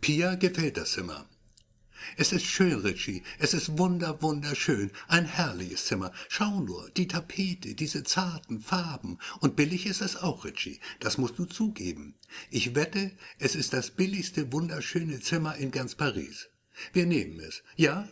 Pia 0.01 0.35
gefällt 0.35 0.77
das 0.77 0.93
Zimmer. 0.93 1.27
Es 2.17 2.33
ist 2.33 2.45
schön, 2.45 2.81
Richie. 2.81 3.23
Es 3.39 3.55
ist 3.55 3.77
wunder, 3.79 4.23
wunderschön. 4.23 4.91
Ein 5.09 5.25
herrliches 5.25 5.87
Zimmer. 5.87 6.13
Schau 6.29 6.61
nur, 6.61 6.91
die 6.91 7.09
Tapete, 7.09 7.75
diese 7.75 8.05
zarten 8.05 8.61
Farben. 8.61 9.19
Und 9.41 9.57
billig 9.57 9.87
ist 9.87 10.01
es 10.01 10.17
auch, 10.17 10.45
Richie. 10.45 10.81
Das 11.01 11.19
musst 11.19 11.39
du 11.39 11.45
zugeben. 11.45 12.15
Ich 12.51 12.75
wette, 12.75 13.13
es 13.39 13.55
ist 13.55 13.73
das 13.73 13.91
billigste, 13.91 14.53
wunderschöne 14.53 15.21
Zimmer 15.21 15.57
in 15.57 15.71
ganz 15.71 15.95
Paris. 15.95 16.49
Wir 16.93 17.07
nehmen 17.07 17.41
es. 17.41 17.63
Ja? 17.77 18.09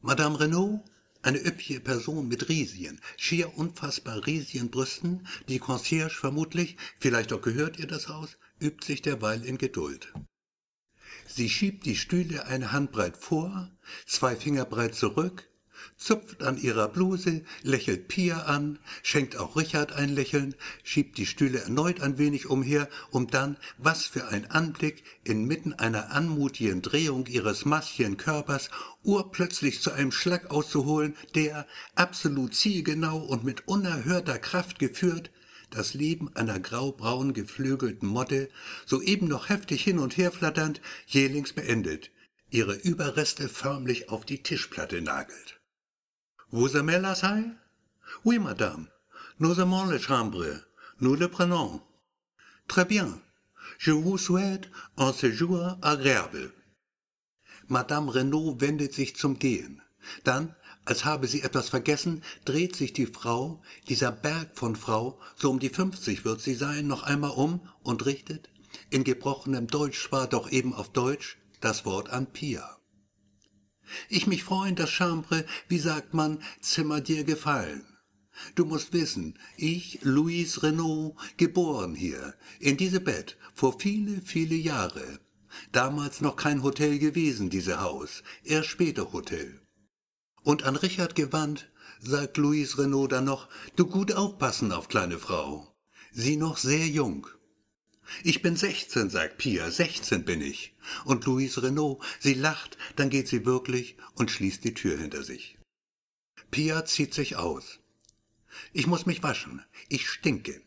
Madame 0.00 0.38
Renaud? 0.38 0.80
Eine 1.22 1.44
üppige 1.44 1.80
Person 1.80 2.28
mit 2.28 2.48
riesigen, 2.48 3.00
schier 3.16 3.58
unfassbar 3.58 4.24
riesigen 4.26 4.70
Brüsten, 4.70 5.26
die 5.48 5.58
Concierge 5.58 6.14
vermutlich, 6.14 6.76
vielleicht 7.00 7.32
auch 7.32 7.42
gehört 7.42 7.80
ihr 7.80 7.88
das 7.88 8.06
Haus, 8.06 8.38
übt 8.60 8.86
sich 8.86 9.02
derweil 9.02 9.44
in 9.44 9.58
Geduld. 9.58 10.12
Sie 11.26 11.50
schiebt 11.50 11.84
die 11.84 11.96
Stühle 11.96 12.46
eine 12.46 12.70
Handbreit 12.70 13.16
vor, 13.16 13.72
zwei 14.06 14.36
Finger 14.36 14.64
breit 14.64 14.94
zurück, 14.94 15.47
zupft 15.96 16.42
an 16.42 16.56
ihrer 16.56 16.88
Bluse, 16.88 17.42
lächelt 17.62 18.08
Pia 18.08 18.42
an, 18.42 18.78
schenkt 19.02 19.36
auch 19.36 19.56
Richard 19.56 19.92
ein 19.92 20.14
Lächeln, 20.14 20.54
schiebt 20.82 21.18
die 21.18 21.26
Stühle 21.26 21.60
erneut 21.60 22.00
ein 22.00 22.18
wenig 22.18 22.46
umher, 22.46 22.88
um 23.10 23.26
dann, 23.26 23.56
was 23.78 24.06
für 24.06 24.28
ein 24.28 24.50
Anblick, 24.50 25.04
inmitten 25.24 25.72
einer 25.74 26.10
anmutigen 26.10 26.82
Drehung 26.82 27.26
ihres 27.26 27.64
massigen 27.64 28.16
Körpers 28.16 28.70
urplötzlich 29.02 29.80
zu 29.80 29.92
einem 29.92 30.12
Schlag 30.12 30.50
auszuholen, 30.50 31.16
der, 31.34 31.66
absolut 31.94 32.54
zielgenau 32.54 33.18
und 33.18 33.44
mit 33.44 33.66
unerhörter 33.68 34.38
Kraft 34.38 34.78
geführt, 34.78 35.30
das 35.70 35.94
Leben 35.94 36.34
einer 36.34 36.58
graubraun 36.60 37.34
geflügelten 37.34 38.08
Motte, 38.08 38.48
soeben 38.86 39.28
noch 39.28 39.48
heftig 39.48 39.82
hin 39.82 39.98
und 39.98 40.16
her 40.16 40.32
flatternd, 40.32 40.80
jählings 41.06 41.52
beendet, 41.52 42.10
ihre 42.50 42.74
Überreste 42.74 43.48
förmlich 43.48 44.08
auf 44.08 44.24
die 44.24 44.42
Tischplatte 44.42 45.02
nagelt. 45.02 45.57
Vous 46.50 46.78
aimez 46.78 46.98
la 46.98 47.14
salle? 47.14 47.54
Oui, 48.24 48.38
madame. 48.38 48.88
Nous 49.38 49.60
aimons 49.60 49.84
les 49.84 49.98
chambres. 49.98 50.46
Nous 50.98 51.14
le 51.14 51.28
prenons. 51.28 51.82
Très 52.66 52.86
bien. 52.86 53.20
Je 53.76 53.90
vous 53.90 54.16
souhaite 54.16 54.70
un 54.96 55.12
séjour 55.12 55.76
agréable. 55.82 56.50
Madame 57.68 58.08
Renaud 58.08 58.56
wendet 58.58 58.94
sich 58.94 59.14
zum 59.14 59.38
Gehen. 59.38 59.82
Dann, 60.24 60.54
als 60.86 61.04
habe 61.04 61.26
sie 61.26 61.42
etwas 61.42 61.68
vergessen, 61.68 62.22
dreht 62.46 62.74
sich 62.74 62.94
die 62.94 63.04
Frau, 63.06 63.60
dieser 63.88 64.10
Berg 64.10 64.56
von 64.56 64.74
Frau, 64.74 65.20
so 65.36 65.50
um 65.50 65.58
die 65.58 65.68
fünfzig 65.68 66.24
wird 66.24 66.40
sie 66.40 66.54
sein, 66.54 66.86
noch 66.86 67.02
einmal 67.02 67.32
um 67.32 67.60
und 67.82 68.06
richtet, 68.06 68.48
in 68.88 69.04
gebrochenem 69.04 69.66
Deutsch 69.66 70.10
war 70.12 70.26
doch 70.26 70.50
eben 70.50 70.72
auf 70.72 70.90
Deutsch, 70.92 71.36
das 71.60 71.84
Wort 71.84 72.08
an 72.08 72.26
Pia. 72.32 72.77
Ich 74.08 74.26
mich 74.26 74.44
freuen, 74.44 74.76
dass 74.76 74.90
Chambre, 74.90 75.44
wie 75.68 75.78
sagt 75.78 76.14
man, 76.14 76.42
Zimmer 76.60 77.00
dir 77.00 77.24
gefallen. 77.24 77.84
Du 78.54 78.64
musst 78.64 78.92
wissen, 78.92 79.38
ich, 79.56 79.98
Louise 80.02 80.62
Renaud, 80.62 81.16
geboren 81.36 81.94
hier, 81.94 82.34
in 82.60 82.76
diese 82.76 83.00
Bett, 83.00 83.36
vor 83.54 83.78
viele, 83.78 84.20
viele 84.22 84.54
Jahre. 84.54 85.18
Damals 85.72 86.20
noch 86.20 86.36
kein 86.36 86.62
Hotel 86.62 86.98
gewesen, 86.98 87.50
diese 87.50 87.80
Haus, 87.80 88.22
erst 88.44 88.68
später 88.68 89.12
Hotel. 89.12 89.60
Und 90.42 90.62
an 90.62 90.76
Richard 90.76 91.14
gewandt, 91.14 91.70
sagt 92.00 92.36
Louise 92.36 92.78
Renaud 92.78 93.12
dann 93.12 93.24
noch, 93.24 93.48
du 93.76 93.86
gut 93.86 94.12
aufpassen 94.12 94.72
auf 94.72 94.88
kleine 94.88 95.18
Frau. 95.18 95.74
Sie 96.12 96.36
noch 96.36 96.56
sehr 96.56 96.86
jung. 96.86 97.26
Ich 98.24 98.42
bin 98.42 98.56
sechzehn, 98.56 99.10
sagt 99.10 99.38
Pia, 99.38 99.70
sechzehn 99.70 100.24
bin 100.24 100.40
ich. 100.40 100.74
Und 101.04 101.24
Louise 101.26 101.62
Renaud, 101.62 102.02
sie 102.18 102.34
lacht, 102.34 102.78
dann 102.96 103.10
geht 103.10 103.28
sie 103.28 103.44
wirklich 103.44 103.96
und 104.14 104.30
schließt 104.30 104.64
die 104.64 104.74
Tür 104.74 104.98
hinter 104.98 105.22
sich. 105.22 105.58
Pia 106.50 106.84
zieht 106.84 107.14
sich 107.14 107.36
aus. 107.36 107.80
Ich 108.72 108.86
muss 108.86 109.06
mich 109.06 109.22
waschen, 109.22 109.62
ich 109.88 110.08
stinke. 110.08 110.62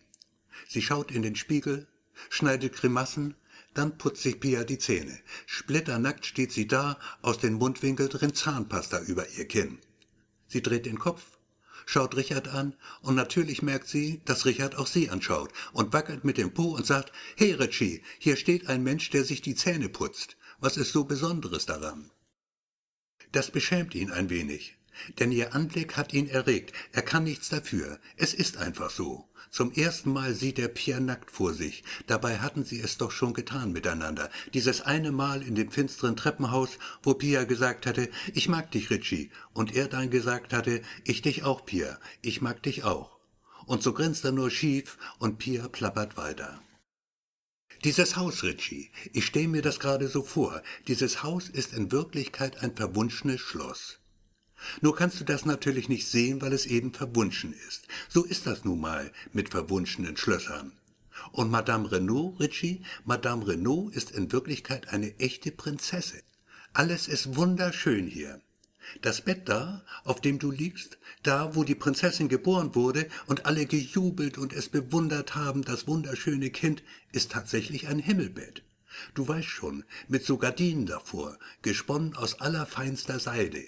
Sie 0.67 0.81
schaut 0.81 1.11
in 1.11 1.23
den 1.23 1.35
Spiegel, 1.35 1.87
schneidet 2.29 2.73
Grimassen, 2.73 3.35
dann 3.73 3.97
putzt 3.97 4.21
sich 4.21 4.39
Pia 4.39 4.63
die 4.63 4.77
Zähne. 4.77 5.19
Splitternackt 5.45 6.25
steht 6.25 6.51
sie 6.51 6.67
da, 6.67 6.99
aus 7.21 7.39
den 7.39 7.53
Mundwinkeln 7.53 8.09
drin 8.09 8.33
Zahnpasta 8.33 9.01
über 9.01 9.27
ihr 9.29 9.47
Kinn. 9.47 9.79
Sie 10.47 10.61
dreht 10.61 10.85
den 10.85 10.99
Kopf, 10.99 11.39
schaut 11.91 12.15
Richard 12.15 12.47
an 12.47 12.73
und 13.01 13.15
natürlich 13.15 13.61
merkt 13.61 13.89
sie, 13.89 14.21
dass 14.23 14.45
Richard 14.45 14.75
auch 14.75 14.87
sie 14.87 15.09
anschaut 15.09 15.51
und 15.73 15.91
wackelt 15.91 16.23
mit 16.23 16.37
dem 16.37 16.53
Po 16.53 16.73
und 16.75 16.85
sagt, 16.85 17.11
Hey 17.35 17.51
Richie, 17.51 18.01
hier 18.17 18.37
steht 18.37 18.67
ein 18.69 18.81
Mensch, 18.81 19.09
der 19.09 19.25
sich 19.25 19.41
die 19.41 19.55
Zähne 19.55 19.89
putzt. 19.89 20.37
Was 20.59 20.77
ist 20.77 20.93
so 20.93 21.03
Besonderes 21.03 21.65
daran? 21.65 22.09
Das 23.33 23.51
beschämt 23.51 23.93
ihn 23.93 24.09
ein 24.09 24.29
wenig, 24.29 24.77
denn 25.19 25.31
ihr 25.31 25.53
Anblick 25.55 25.97
hat 25.97 26.13
ihn 26.13 26.27
erregt. 26.27 26.73
Er 26.91 27.01
kann 27.01 27.23
nichts 27.23 27.49
dafür. 27.49 27.99
Es 28.17 28.33
ist 28.33 28.57
einfach 28.57 28.89
so. 28.89 29.27
Zum 29.51 29.73
ersten 29.73 30.13
Mal 30.13 30.33
sieht 30.33 30.59
er 30.59 30.69
Pierre 30.69 31.01
nackt 31.01 31.29
vor 31.29 31.53
sich. 31.53 31.83
Dabei 32.07 32.39
hatten 32.39 32.63
sie 32.63 32.79
es 32.79 32.97
doch 32.97 33.11
schon 33.11 33.33
getan 33.33 33.73
miteinander. 33.73 34.29
Dieses 34.53 34.81
eine 34.81 35.11
Mal 35.11 35.41
in 35.41 35.55
dem 35.55 35.69
finsteren 35.71 36.15
Treppenhaus, 36.15 36.79
wo 37.03 37.13
Pia 37.15 37.43
gesagt 37.43 37.85
hatte, 37.85 38.09
ich 38.33 38.47
mag 38.47 38.71
dich, 38.71 38.89
Richie. 38.89 39.29
Und 39.53 39.75
er 39.75 39.89
dann 39.89 40.09
gesagt 40.09 40.53
hatte, 40.53 40.81
ich 41.03 41.21
dich 41.21 41.43
auch, 41.43 41.65
Pia. 41.65 41.99
Ich 42.21 42.41
mag 42.41 42.63
dich 42.63 42.85
auch. 42.85 43.19
Und 43.65 43.83
so 43.83 43.93
grinst 43.93 44.23
er 44.23 44.31
nur 44.31 44.49
schief 44.49 44.97
und 45.19 45.37
Pia 45.37 45.67
plappert 45.67 46.15
weiter. 46.15 46.61
Dieses 47.83 48.15
Haus, 48.15 48.43
Richie, 48.43 48.91
ich 49.11 49.25
stell 49.25 49.47
mir 49.47 49.63
das 49.63 49.79
gerade 49.79 50.07
so 50.07 50.21
vor, 50.21 50.61
dieses 50.87 51.23
Haus 51.23 51.49
ist 51.49 51.73
in 51.73 51.91
Wirklichkeit 51.91 52.61
ein 52.61 52.75
verwunschenes 52.75 53.41
Schloss. 53.41 54.00
Nur 54.81 54.95
kannst 54.95 55.19
du 55.19 55.23
das 55.23 55.45
natürlich 55.45 55.89
nicht 55.89 56.07
sehen, 56.07 56.41
weil 56.41 56.53
es 56.53 56.65
eben 56.65 56.93
verwunschen 56.93 57.53
ist. 57.67 57.87
So 58.09 58.23
ist 58.23 58.45
das 58.47 58.63
nun 58.63 58.79
mal 58.79 59.11
mit 59.33 59.49
verwunschenen 59.49 60.17
Schlössern. 60.17 60.73
Und 61.31 61.51
Madame 61.51 61.91
Renaud, 61.91 62.39
Richie, 62.39 62.83
Madame 63.05 63.47
Renaud 63.47 63.93
ist 63.95 64.11
in 64.11 64.31
Wirklichkeit 64.31 64.89
eine 64.89 65.17
echte 65.19 65.51
Prinzessin. 65.51 66.21
Alles 66.73 67.07
ist 67.07 67.35
wunderschön 67.35 68.07
hier. 68.07 68.41
Das 69.01 69.21
Bett 69.21 69.47
da, 69.47 69.83
auf 70.03 70.21
dem 70.21 70.39
du 70.39 70.51
liegst, 70.51 70.97
da, 71.23 71.55
wo 71.55 71.63
die 71.63 71.75
Prinzessin 71.75 72.29
geboren 72.29 72.75
wurde 72.75 73.07
und 73.27 73.45
alle 73.45 73.65
gejubelt 73.65 74.37
und 74.37 74.53
es 74.53 74.69
bewundert 74.69 75.35
haben, 75.35 75.63
das 75.63 75.87
wunderschöne 75.87 76.49
Kind, 76.49 76.83
ist 77.11 77.31
tatsächlich 77.31 77.87
ein 77.87 77.99
Himmelbett. 77.99 78.63
Du 79.13 79.27
weißt 79.27 79.47
schon, 79.47 79.85
mit 80.07 80.25
so 80.25 80.37
Gardinen 80.37 80.85
davor, 80.85 81.37
gesponnen 81.61 82.15
aus 82.15 82.41
allerfeinster 82.41 83.19
Seide. 83.19 83.63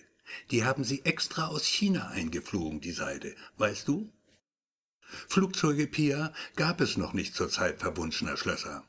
Die 0.51 0.63
haben 0.63 0.83
sie 0.83 1.05
extra 1.05 1.47
aus 1.47 1.65
China 1.65 2.09
eingeflogen, 2.09 2.81
die 2.81 2.91
Seide, 2.91 3.35
weißt 3.57 3.87
du? 3.87 4.11
Flugzeuge 5.27 5.87
Pia 5.87 6.33
gab 6.55 6.81
es 6.81 6.97
noch 6.97 7.13
nicht 7.13 7.35
zur 7.35 7.49
Zeit 7.49 7.79
verwunschener 7.79 8.37
Schlösser. 8.37 8.83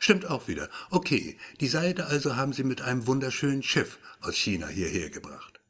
Stimmt 0.00 0.26
auch 0.26 0.48
wieder. 0.48 0.70
Okay, 0.90 1.38
die 1.60 1.68
Seide 1.68 2.06
also 2.06 2.36
haben 2.36 2.52
sie 2.52 2.64
mit 2.64 2.82
einem 2.82 3.06
wunderschönen 3.06 3.62
Schiff 3.62 3.98
aus 4.20 4.36
China 4.36 4.66
hierher 4.66 5.10
gebracht. 5.10 5.60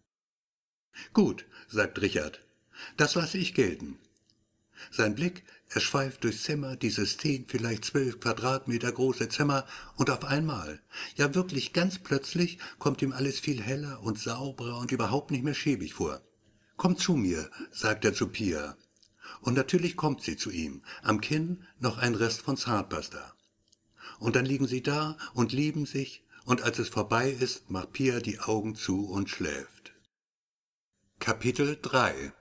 Gut, 1.13 1.45
sagt 1.69 2.01
Richard, 2.01 2.41
das 2.97 3.15
lasse 3.15 3.39
ich 3.39 3.55
gelten. 3.55 3.99
Sein 4.91 5.15
Blick, 5.15 5.45
er 5.69 5.81
schweift 5.81 6.25
durchs 6.25 6.45
Zimmer, 6.45 6.77
dieses 6.77 7.17
zehn, 7.17 7.47
vielleicht 7.49 7.85
zwölf 7.85 8.21
Quadratmeter 8.21 8.93
große 8.93 9.29
Zimmer, 9.29 9.67
und 9.97 10.11
auf 10.11 10.25
einmal, 10.25 10.81
ja 11.17 11.35
wirklich 11.35 11.73
ganz 11.73 11.99
plötzlich, 11.99 12.59
kommt 12.79 13.03
ihm 13.03 13.13
alles 13.13 13.41
viel 13.41 13.63
heller 13.63 14.03
und 14.03 14.19
sauberer 14.19 14.79
und 14.79 14.93
überhaupt 14.93 15.31
nicht 15.31 15.45
mehr 15.45 15.55
schäbig 15.55 15.95
vor. 15.95 16.21
Komm 16.77 16.97
zu 16.97 17.15
mir, 17.15 17.51
sagt 17.71 18.05
er 18.05 18.15
zu 18.15 18.29
Pia. 18.29 18.77
Und 19.41 19.55
natürlich 19.55 19.97
kommt 19.97 20.23
sie 20.23 20.37
zu 20.37 20.51
ihm, 20.51 20.83
am 21.03 21.21
Kinn 21.21 21.65
noch 21.79 21.99
ein 21.99 22.15
Rest 22.15 22.43
von 22.43 22.57
Zahnpasta. 22.57 23.35
Und 24.19 24.37
dann 24.37 24.47
liegen 24.47 24.67
sie 24.67 24.83
da 24.83 25.17
und 25.35 25.53
lieben 25.53 25.87
sich, 25.87 26.25
und 26.45 26.63
als 26.63 26.79
es 26.79 26.89
vorbei 26.89 27.31
ist, 27.31 27.71
macht 27.71 27.93
Pia 27.93 28.21
die 28.21 28.39
Augen 28.39 28.75
zu 28.75 29.09
und 29.09 29.31
schläft. 29.31 29.93
Kapitel 31.19 31.79
3 31.81 32.33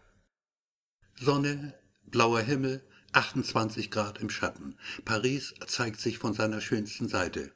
Sonne, 1.15 1.73
blauer 2.13 2.41
Himmel, 2.41 2.83
28 3.13 3.89
Grad 3.89 4.19
im 4.19 4.29
Schatten. 4.29 4.77
Paris 5.03 5.55
zeigt 5.65 5.99
sich 5.99 6.19
von 6.19 6.35
seiner 6.35 6.61
schönsten 6.61 7.09
Seite. 7.09 7.51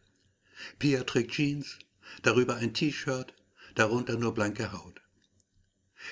Pia 0.80 1.04
trägt 1.04 1.34
Jeans, 1.34 1.78
darüber 2.24 2.56
ein 2.56 2.74
T-Shirt, 2.74 3.36
darunter 3.76 4.18
nur 4.18 4.34
blanke 4.34 4.72
Haut. 4.72 5.00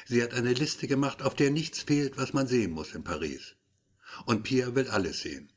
Sie 0.05 0.21
hat 0.21 0.35
eine 0.35 0.53
Liste 0.53 0.85
gemacht, 0.87 1.23
auf 1.23 1.33
der 1.33 1.49
nichts 1.49 1.81
fehlt, 1.81 2.17
was 2.17 2.33
man 2.33 2.45
sehen 2.45 2.69
muss 2.69 2.93
in 2.93 3.03
Paris. 3.03 3.55
Und 4.27 4.43
Pia 4.43 4.75
will 4.75 4.89
alles 4.89 5.21
sehen. 5.21 5.51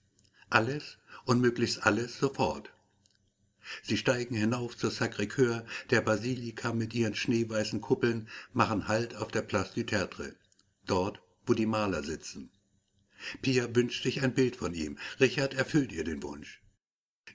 Alles 0.49 0.97
und 1.27 1.43
möglichst 1.43 1.85
alles 1.85 2.19
sofort. 2.19 2.73
Sie 3.83 3.99
steigen 3.99 4.35
hinauf 4.35 4.79
zur 4.79 4.91
Sacré-Cœur, 4.91 5.67
der 5.91 6.01
Basilika 6.01 6.73
mit 6.73 6.95
ihren 6.95 7.15
schneeweißen 7.15 7.83
Kuppeln, 7.83 8.31
machen 8.55 8.89
Halt 8.89 9.15
auf 9.15 9.31
der 9.31 9.43
Place 9.43 9.75
du 9.75 9.85
Tertre, 9.85 10.37
dort, 10.87 11.21
wo 11.45 11.53
die 11.53 11.67
Maler 11.67 12.03
sitzen. 12.03 12.51
Pia 13.43 13.75
wünscht 13.75 14.03
sich 14.03 14.23
ein 14.23 14.35
Bild 14.35 14.57
von 14.57 14.75
ihm. 14.75 14.99
Richard 15.21 15.55
erfüllt 15.55 15.93
ihr 15.93 16.05
den 16.05 16.23
Wunsch. 16.23 16.63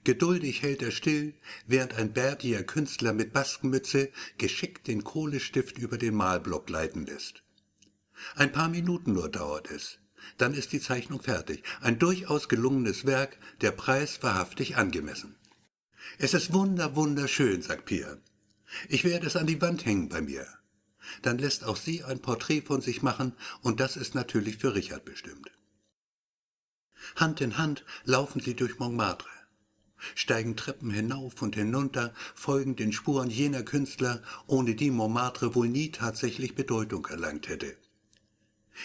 Geduldig 0.04 0.62
hält 0.62 0.82
er 0.82 0.92
still, 0.92 1.34
während 1.66 1.94
ein 1.94 2.12
bärtiger 2.12 2.64
Künstler 2.64 3.14
mit 3.14 3.32
Baskenmütze 3.32 4.10
geschickt 4.38 4.88
den 4.88 5.04
Kohlestift 5.04 5.78
über 5.78 5.98
den 5.98 6.16
Malblock 6.16 6.70
leiten 6.70 7.06
lässt. 7.06 7.44
Ein 8.36 8.52
paar 8.52 8.70
Minuten 8.70 9.14
nur 9.14 9.30
dauert 9.30 9.72
es. 9.72 10.00
Dann 10.38 10.54
ist 10.54 10.72
die 10.72 10.80
Zeichnung 10.80 11.22
fertig. 11.22 11.64
Ein 11.82 12.00
durchaus 12.00 12.50
gelungenes 12.50 13.06
Werk, 13.06 13.38
der 13.62 13.72
Preis 13.72 14.22
wahrhaftig 14.24 14.78
angemessen. 14.78 15.36
Es 16.18 16.34
ist 16.34 16.54
wunder, 16.54 16.96
wunderschön, 16.96 17.62
sagt 17.62 17.86
Pia. 17.86 18.18
Ich 18.90 19.04
werde 19.04 19.28
es 19.28 19.36
an 19.36 19.48
die 19.48 19.62
Wand 19.62 19.86
hängen 19.86 20.10
bei 20.10 20.22
mir. 20.22 20.48
Dann 21.22 21.38
lässt 21.38 21.64
auch 21.64 21.78
sie 21.78 22.04
ein 22.04 22.22
Porträt 22.22 22.62
von 22.62 22.82
sich 22.82 23.02
machen, 23.02 23.34
und 23.62 23.80
das 23.80 23.96
ist 23.98 24.16
natürlich 24.16 24.58
für 24.58 24.74
Richard 24.74 25.06
bestimmt. 25.06 25.52
Hand 27.16 27.42
in 27.42 27.58
Hand 27.58 27.86
laufen 28.06 28.42
sie 28.42 28.56
durch 28.56 28.80
Montmartre, 28.80 29.30
steigen 30.16 30.56
Treppen 30.56 30.92
hinauf 30.92 31.42
und 31.42 31.56
hinunter, 31.56 32.14
folgen 32.36 32.76
den 32.76 32.92
Spuren 32.92 33.30
jener 33.30 33.64
Künstler, 33.64 34.22
ohne 34.48 34.76
die 34.76 34.92
Montmartre 34.92 35.56
wohl 35.56 35.70
nie 35.70 35.92
tatsächlich 35.92 36.56
Bedeutung 36.56 37.06
erlangt 37.08 37.48
hätte. 37.48 37.78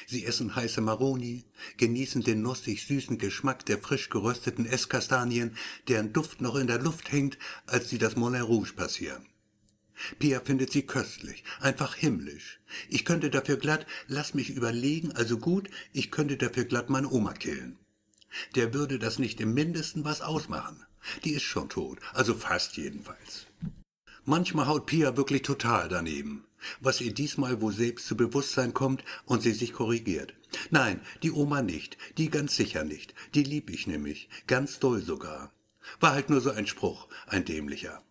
Sie 0.06 0.24
essen 0.26 0.54
heiße 0.54 0.80
Maroni, 0.80 1.44
genießen 1.78 2.22
den 2.22 2.42
nussig 2.42 2.86
süßen 2.86 3.18
Geschmack 3.18 3.64
der 3.66 3.78
frisch 3.78 4.10
gerösteten 4.10 4.66
Esskastanien, 4.66 5.56
deren 5.88 6.12
Duft 6.12 6.40
noch 6.40 6.56
in 6.56 6.66
der 6.66 6.78
Luft 6.78 7.10
hängt, 7.10 7.38
als 7.66 7.88
sie 7.88 7.98
das 7.98 8.16
Moulin 8.16 8.42
Rouge 8.42 8.74
passieren. 8.74 9.26
Pia 10.18 10.40
findet 10.40 10.70
sie 10.70 10.82
köstlich, 10.82 11.42
einfach 11.60 11.94
himmlisch. 11.94 12.60
Ich 12.88 13.04
könnte 13.04 13.30
dafür 13.30 13.56
glatt, 13.56 13.86
lass 14.06 14.34
mich 14.34 14.50
überlegen, 14.50 15.12
also 15.12 15.38
gut, 15.38 15.68
ich 15.92 16.10
könnte 16.10 16.36
dafür 16.36 16.64
glatt 16.64 16.88
meine 16.90 17.10
Oma 17.10 17.32
killen. 17.32 17.78
Der 18.54 18.74
würde 18.74 18.98
das 18.98 19.18
nicht 19.18 19.40
im 19.40 19.54
mindesten 19.54 20.04
was 20.04 20.20
ausmachen. 20.20 20.84
Die 21.24 21.32
ist 21.32 21.42
schon 21.42 21.68
tot, 21.68 21.98
also 22.12 22.34
fast 22.34 22.76
jedenfalls. 22.76 23.46
Manchmal 24.24 24.66
haut 24.66 24.86
Pia 24.86 25.16
wirklich 25.16 25.42
total 25.42 25.88
daneben 25.88 26.44
was 26.80 27.00
ihr 27.00 27.12
diesmal 27.12 27.60
wohl 27.60 27.72
selbst 27.72 28.06
zu 28.06 28.16
Bewusstsein 28.16 28.74
kommt 28.74 29.04
und 29.24 29.42
sie 29.42 29.52
sich 29.52 29.72
korrigiert. 29.72 30.34
Nein, 30.70 31.00
die 31.22 31.32
Oma 31.32 31.62
nicht, 31.62 31.96
die 32.16 32.30
ganz 32.30 32.56
sicher 32.56 32.84
nicht, 32.84 33.14
die 33.34 33.42
lieb 33.42 33.70
ich 33.70 33.86
nämlich, 33.86 34.28
ganz 34.46 34.78
doll 34.78 35.02
sogar. 35.02 35.52
War 36.00 36.12
halt 36.12 36.30
nur 36.30 36.40
so 36.40 36.50
ein 36.50 36.66
Spruch, 36.66 37.08
ein 37.26 37.44
dämlicher. 37.44 38.02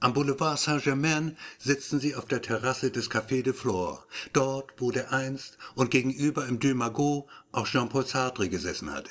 Am 0.00 0.12
Boulevard 0.12 0.58
Saint-Germain 0.58 1.36
sitzen 1.58 1.98
sie 1.98 2.14
auf 2.14 2.26
der 2.26 2.40
Terrasse 2.40 2.90
des 2.90 3.10
Café 3.10 3.42
de 3.42 3.52
Flore, 3.52 4.04
dort, 4.32 4.72
wo 4.80 4.92
der 4.92 5.12
einst 5.12 5.58
und 5.74 5.90
gegenüber 5.90 6.46
im 6.46 6.60
Deux 6.60 6.76
Magots 6.76 7.28
auch 7.50 7.66
Jean-Paul 7.66 8.06
Sartre 8.06 8.48
gesessen 8.48 8.92
hatte. 8.92 9.10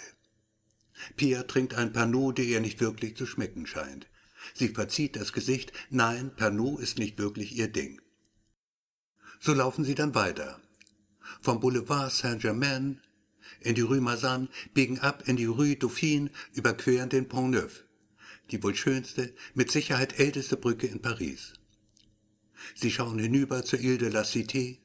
Pia 1.15 1.43
trinkt 1.43 1.75
ein 1.75 1.93
Pernod, 1.93 2.37
der 2.37 2.45
ihr 2.45 2.59
nicht 2.59 2.79
wirklich 2.79 3.15
zu 3.15 3.25
schmecken 3.25 3.67
scheint. 3.67 4.07
Sie 4.53 4.69
verzieht 4.69 5.15
das 5.15 5.33
Gesicht, 5.33 5.73
nein, 5.89 6.35
Pernod 6.35 6.79
ist 6.79 6.99
nicht 6.99 7.17
wirklich 7.17 7.55
ihr 7.55 7.67
Ding. 7.67 8.01
So 9.39 9.53
laufen 9.53 9.83
sie 9.83 9.95
dann 9.95 10.15
weiter. 10.15 10.59
Vom 11.41 11.59
Boulevard 11.59 12.11
Saint-Germain 12.11 13.01
in 13.61 13.75
die 13.75 13.81
Rue 13.81 14.01
Mazan, 14.01 14.49
biegen 14.73 14.99
ab 14.99 15.23
in 15.27 15.35
die 15.35 15.45
Rue 15.45 15.75
Dauphine, 15.75 16.29
überqueren 16.53 17.09
den 17.09 17.27
Pont 17.27 17.51
Neuf, 17.51 17.85
die 18.51 18.61
wohl 18.63 18.75
schönste, 18.75 19.33
mit 19.53 19.71
Sicherheit 19.71 20.19
älteste 20.19 20.57
Brücke 20.57 20.87
in 20.87 21.01
Paris. 21.01 21.53
Sie 22.75 22.91
schauen 22.91 23.19
hinüber 23.19 23.63
zur 23.63 23.79
Ile 23.79 23.97
de 23.97 24.09
la 24.09 24.23
Cité, 24.23 24.77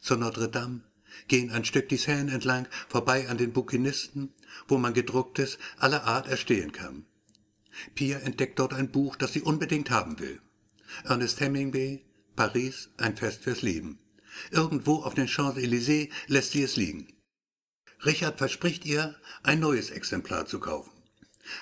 zur 0.00 0.16
Notre 0.16 0.48
Dame, 0.48 0.82
gehen 1.28 1.50
ein 1.50 1.64
Stück 1.64 1.88
die 1.88 1.96
Seine 1.96 2.32
entlang, 2.32 2.66
vorbei 2.88 3.28
an 3.28 3.38
den 3.38 3.52
Bouquinisten, 3.52 4.32
wo 4.68 4.78
man 4.78 4.94
gedrucktes 4.94 5.58
aller 5.78 6.04
Art 6.04 6.28
erstehen 6.28 6.72
kann. 6.72 7.06
Pia 7.94 8.18
entdeckt 8.18 8.58
dort 8.58 8.74
ein 8.74 8.90
Buch, 8.90 9.16
das 9.16 9.32
sie 9.32 9.42
unbedingt 9.42 9.90
haben 9.90 10.18
will. 10.18 10.40
Ernest 11.04 11.40
Hemingway, 11.40 12.04
Paris, 12.36 12.90
ein 12.96 13.16
Fest 13.16 13.44
fürs 13.44 13.62
Leben. 13.62 13.98
Irgendwo 14.50 14.96
auf 14.96 15.14
den 15.14 15.28
Champs-Élysées 15.28 16.10
lässt 16.26 16.52
sie 16.52 16.62
es 16.62 16.76
liegen. 16.76 17.08
Richard 18.04 18.38
verspricht 18.38 18.86
ihr, 18.86 19.16
ein 19.42 19.60
neues 19.60 19.90
Exemplar 19.90 20.46
zu 20.46 20.58
kaufen. 20.58 20.92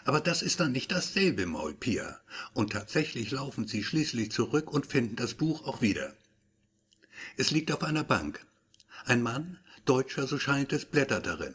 Aber 0.05 0.21
das 0.21 0.43
ist 0.43 0.61
dann 0.61 0.73
nicht 0.73 0.93
dasselbe 0.93 1.47
Maul 1.47 1.75
Pia. 1.75 2.21
Und 2.53 2.73
tatsächlich 2.73 3.31
laufen 3.31 3.67
sie 3.67 3.83
schließlich 3.83 4.31
zurück 4.31 4.73
und 4.73 4.87
finden 4.87 5.17
das 5.17 5.35
Buch 5.35 5.67
auch 5.67 5.83
wieder. 5.83 6.15
Es 7.37 7.51
liegt 7.51 7.73
auf 7.73 7.83
einer 7.83 8.05
Bank. 8.05 8.47
Ein 9.09 9.23
Mann, 9.23 9.59
Deutscher, 9.87 10.27
so 10.27 10.39
scheint 10.39 10.71
es, 10.75 10.85
blättert 10.85 11.25
darin. 11.25 11.55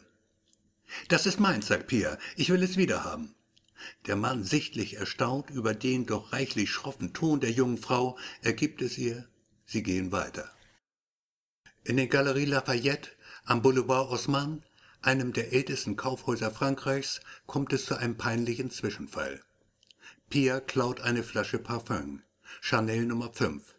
Das 1.06 1.24
ist 1.24 1.38
meins, 1.38 1.68
sagt 1.68 1.86
Pia. 1.86 2.18
Ich 2.34 2.50
will 2.50 2.60
es 2.64 2.76
wiederhaben. 2.76 3.36
Der 4.06 4.16
Mann, 4.16 4.42
sichtlich 4.42 4.96
erstaunt 4.96 5.50
über 5.50 5.72
den 5.72 6.04
doch 6.04 6.32
reichlich 6.32 6.72
schroffen 6.72 7.12
Ton 7.12 7.38
der 7.38 7.52
jungen 7.52 7.78
Frau, 7.78 8.18
ergibt 8.42 8.82
es 8.82 8.98
ihr, 8.98 9.28
sie 9.66 9.84
gehen 9.84 10.10
weiter. 10.10 10.50
In 11.84 11.96
den 11.96 12.08
Galerie 12.08 12.44
Lafayette 12.44 13.10
am 13.44 13.62
Boulevard 13.62 14.10
Haussmann, 14.10 14.64
einem 15.00 15.32
der 15.32 15.52
ältesten 15.52 15.94
Kaufhäuser 15.94 16.50
Frankreichs, 16.50 17.20
kommt 17.46 17.72
es 17.72 17.84
zu 17.84 17.94
einem 17.94 18.16
peinlichen 18.16 18.72
Zwischenfall. 18.72 19.40
Pia 20.28 20.58
klaut 20.58 21.02
eine 21.02 21.22
Flasche 21.22 21.60
Parfüm, 21.60 22.24
Chanel 22.60 23.06
Nummer 23.06 23.32
5. 23.32 23.76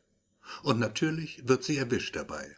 Und 0.64 0.80
natürlich 0.80 1.46
wird 1.46 1.66
sie 1.66 1.76
erwischt 1.76 2.16
dabei. 2.16 2.56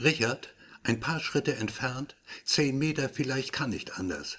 Richard, 0.00 0.54
ein 0.82 1.00
paar 1.00 1.20
Schritte 1.20 1.54
entfernt, 1.56 2.16
zehn 2.44 2.78
Meter 2.78 3.08
vielleicht 3.08 3.52
kann 3.52 3.70
nicht 3.70 3.98
anders, 3.98 4.38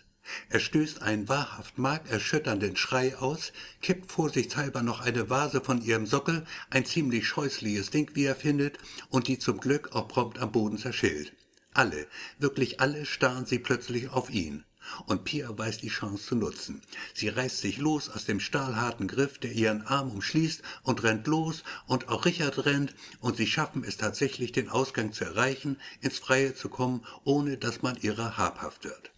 er 0.50 0.62
stößt 0.62 1.02
einen 1.02 1.28
wahrhaft 1.28 1.78
markerschütternden 1.78 2.78
Schrei 2.78 3.18
aus, 3.18 3.52
kippt 3.82 4.12
vorsichtshalber 4.12 4.82
noch 4.82 5.02
eine 5.02 5.30
Vase 5.30 5.60
von 5.60 5.82
ihrem 5.82 6.06
Sockel, 6.06 6.46
ein 6.70 6.86
ziemlich 6.86 7.28
scheußliches 7.28 7.90
Ding, 7.90 8.10
wie 8.14 8.24
er 8.24 8.36
findet, 8.36 8.78
und 9.10 9.28
die 9.28 9.38
zum 9.38 9.60
Glück 9.60 9.92
auch 9.94 10.08
prompt 10.08 10.40
am 10.40 10.52
Boden 10.52 10.78
zerschellt. 10.78 11.34
Alle, 11.74 12.08
wirklich 12.40 12.80
alle 12.80 13.06
starren 13.06 13.46
sie 13.46 13.60
plötzlich 13.60 14.10
auf 14.10 14.30
ihn. 14.30 14.64
Und 15.06 15.24
Pia 15.24 15.58
weiß 15.58 15.78
die 15.80 15.89
Chance 15.89 16.26
zu 16.26 16.36
nutzen. 16.36 16.82
Sie 17.13 17.30
reißt 17.30 17.60
sich 17.60 17.78
los 17.78 18.10
aus 18.10 18.26
dem 18.26 18.39
stahlharten 18.39 19.08
Griff, 19.08 19.38
der 19.39 19.52
ihren 19.52 19.82
Arm 19.84 20.12
umschließt, 20.12 20.62
und 20.84 21.04
rennt 21.04 21.28
los, 21.28 21.63
und 21.88 22.10
auch 22.10 22.26
Richard 22.26 22.65
rennt, 22.65 22.93
und 23.19 23.38
sie 23.38 23.48
schaffen 23.48 23.84
es 23.84 23.98
tatsächlich, 23.98 24.52
den 24.52 24.69
Ausgang 24.69 25.13
zu 25.13 25.24
erreichen, 25.24 25.78
ins 26.02 26.19
Freie 26.19 26.54
zu 26.54 26.69
kommen, 26.69 27.06
ohne 27.24 27.58
dass 27.58 27.82
man 27.82 27.98
ihrer 27.98 28.38
habhaft 28.38 28.84
wird. 28.84 29.12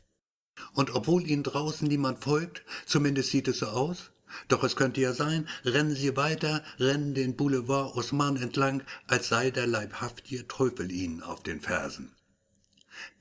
Und 0.74 0.94
obwohl 0.94 1.28
ihnen 1.28 1.44
draußen 1.44 1.88
niemand 1.88 2.24
folgt, 2.24 2.64
zumindest 2.86 3.32
sieht 3.32 3.48
es 3.48 3.60
so 3.60 3.68
aus, 3.68 4.12
doch 4.48 4.64
es 4.64 4.76
könnte 4.76 5.02
ja 5.02 5.14
sein, 5.14 5.48
rennen 5.64 5.96
sie 5.96 6.16
weiter, 6.16 6.64
rennen 6.80 7.14
den 7.14 7.36
Boulevard 7.36 7.96
Osman 7.96 8.38
entlang, 8.38 8.84
als 9.08 9.30
sei 9.30 9.52
der 9.52 9.68
leibhaftige 9.68 10.48
Teufel 10.48 10.92
ihnen 10.92 11.24
auf 11.24 11.44
den 11.44 11.62
Fersen. 11.62 12.16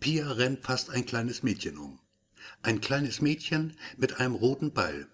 Pia 0.01 0.31
rennt 0.33 0.65
fast 0.65 0.91
ein 0.91 1.07
kleines 1.07 1.43
Mädchen 1.43 1.79
um. 1.79 1.99
Ein 2.65 2.81
kleines 2.81 3.21
Mädchen 3.21 3.77
mit 3.99 4.21
einem 4.21 4.35
roten 4.35 4.73
Ball 4.73 5.07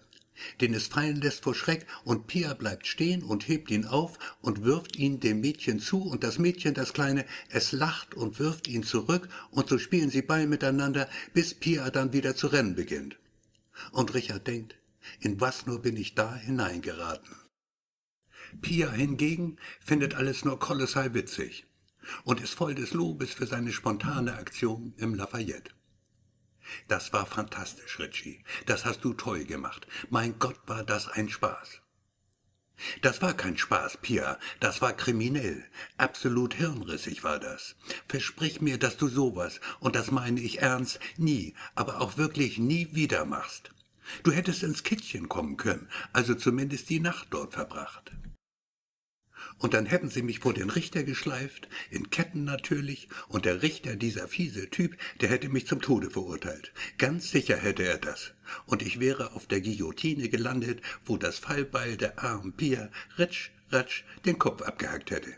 den 0.59 0.73
es 0.73 0.87
fallen 0.87 1.21
lässt 1.21 1.43
vor 1.43 1.55
Schreck, 1.55 1.85
und 2.03 2.27
Pia 2.27 2.53
bleibt 2.53 2.87
stehen 2.87 3.21
und 3.21 3.47
hebt 3.47 3.69
ihn 3.69 3.85
auf 3.85 4.17
und 4.41 4.63
wirft 4.63 4.95
ihn 4.95 5.19
dem 5.19 5.41
Mädchen 5.41 5.79
zu, 5.79 6.01
und 6.01 6.23
das 6.23 6.39
Mädchen, 6.39 6.73
das 6.73 6.93
Kleine, 6.93 7.25
es 7.49 7.71
lacht 7.71 8.15
und 8.15 8.39
wirft 8.39 8.67
ihn 8.67 8.83
zurück, 8.83 9.27
und 9.51 9.69
so 9.69 9.77
spielen 9.77 10.09
sie 10.09 10.21
Ball 10.21 10.47
miteinander, 10.47 11.07
bis 11.33 11.53
Pia 11.53 11.89
dann 11.89 12.13
wieder 12.13 12.35
zu 12.35 12.47
rennen 12.47 12.75
beginnt. 12.75 13.17
Und 13.91 14.13
Richard 14.13 14.47
denkt, 14.47 14.75
in 15.19 15.39
was 15.39 15.65
nur 15.65 15.81
bin 15.81 15.97
ich 15.97 16.15
da 16.15 16.35
hineingeraten. 16.35 17.35
Pia 18.61 18.91
hingegen 18.91 19.57
findet 19.79 20.15
alles 20.15 20.43
nur 20.43 20.59
kolossal 20.59 21.13
witzig 21.13 21.65
und 22.23 22.41
ist 22.41 22.55
voll 22.55 22.75
des 22.75 22.93
Lobes 22.93 23.31
für 23.31 23.45
seine 23.45 23.71
spontane 23.71 24.33
Aktion 24.33 24.93
im 24.97 25.15
Lafayette. 25.15 25.71
Das 26.87 27.13
war 27.13 27.25
fantastisch, 27.25 27.99
Richie. 27.99 28.43
Das 28.65 28.85
hast 28.85 29.03
du 29.03 29.13
toll 29.13 29.45
gemacht. 29.45 29.87
Mein 30.09 30.39
Gott, 30.39 30.59
war 30.67 30.83
das 30.83 31.07
ein 31.07 31.29
Spaß. 31.29 31.81
Das 33.01 33.21
war 33.21 33.33
kein 33.33 33.57
Spaß, 33.57 33.97
Pia, 33.97 34.39
das 34.59 34.81
war 34.81 34.93
kriminell. 34.93 35.63
Absolut 35.97 36.55
hirnrissig 36.55 37.23
war 37.23 37.39
das. 37.39 37.75
Versprich 38.07 38.61
mir, 38.61 38.77
dass 38.77 38.97
du 38.97 39.07
sowas, 39.07 39.59
und 39.79 39.95
das 39.95 40.11
meine 40.11 40.41
ich 40.41 40.61
ernst, 40.61 40.99
nie, 41.17 41.53
aber 41.75 42.01
auch 42.01 42.17
wirklich 42.17 42.57
nie 42.57 42.89
wieder 42.93 43.25
machst. 43.25 43.71
Du 44.23 44.31
hättest 44.31 44.63
ins 44.63 44.83
Kittchen 44.83 45.29
kommen 45.29 45.57
können, 45.57 45.89
also 46.11 46.33
zumindest 46.33 46.89
die 46.89 46.99
Nacht 46.99 47.27
dort 47.29 47.53
verbracht. 47.53 48.11
Und 49.61 49.75
dann 49.75 49.85
hätten 49.85 50.09
sie 50.09 50.23
mich 50.23 50.39
vor 50.39 50.55
den 50.55 50.71
Richter 50.71 51.03
geschleift, 51.03 51.69
in 51.91 52.09
Ketten 52.09 52.45
natürlich, 52.45 53.09
und 53.27 53.45
der 53.45 53.61
Richter, 53.61 53.95
dieser 53.95 54.27
fiese 54.27 54.71
Typ, 54.71 54.97
der 55.21 55.29
hätte 55.29 55.49
mich 55.49 55.67
zum 55.67 55.81
Tode 55.81 56.09
verurteilt. 56.09 56.73
Ganz 56.97 57.29
sicher 57.29 57.57
hätte 57.57 57.83
er 57.83 57.99
das. 57.99 58.33
Und 58.65 58.81
ich 58.81 58.99
wäre 58.99 59.33
auf 59.33 59.45
der 59.45 59.61
Guillotine 59.61 60.29
gelandet, 60.29 60.81
wo 61.05 61.15
das 61.15 61.37
Fallbeil 61.37 61.95
der 61.95 62.17
armen 62.17 62.53
Pia 62.53 62.89
ritsch, 63.19 63.51
ratsch 63.69 64.01
den 64.25 64.39
Kopf 64.39 64.63
abgehackt 64.63 65.11
hätte. 65.11 65.31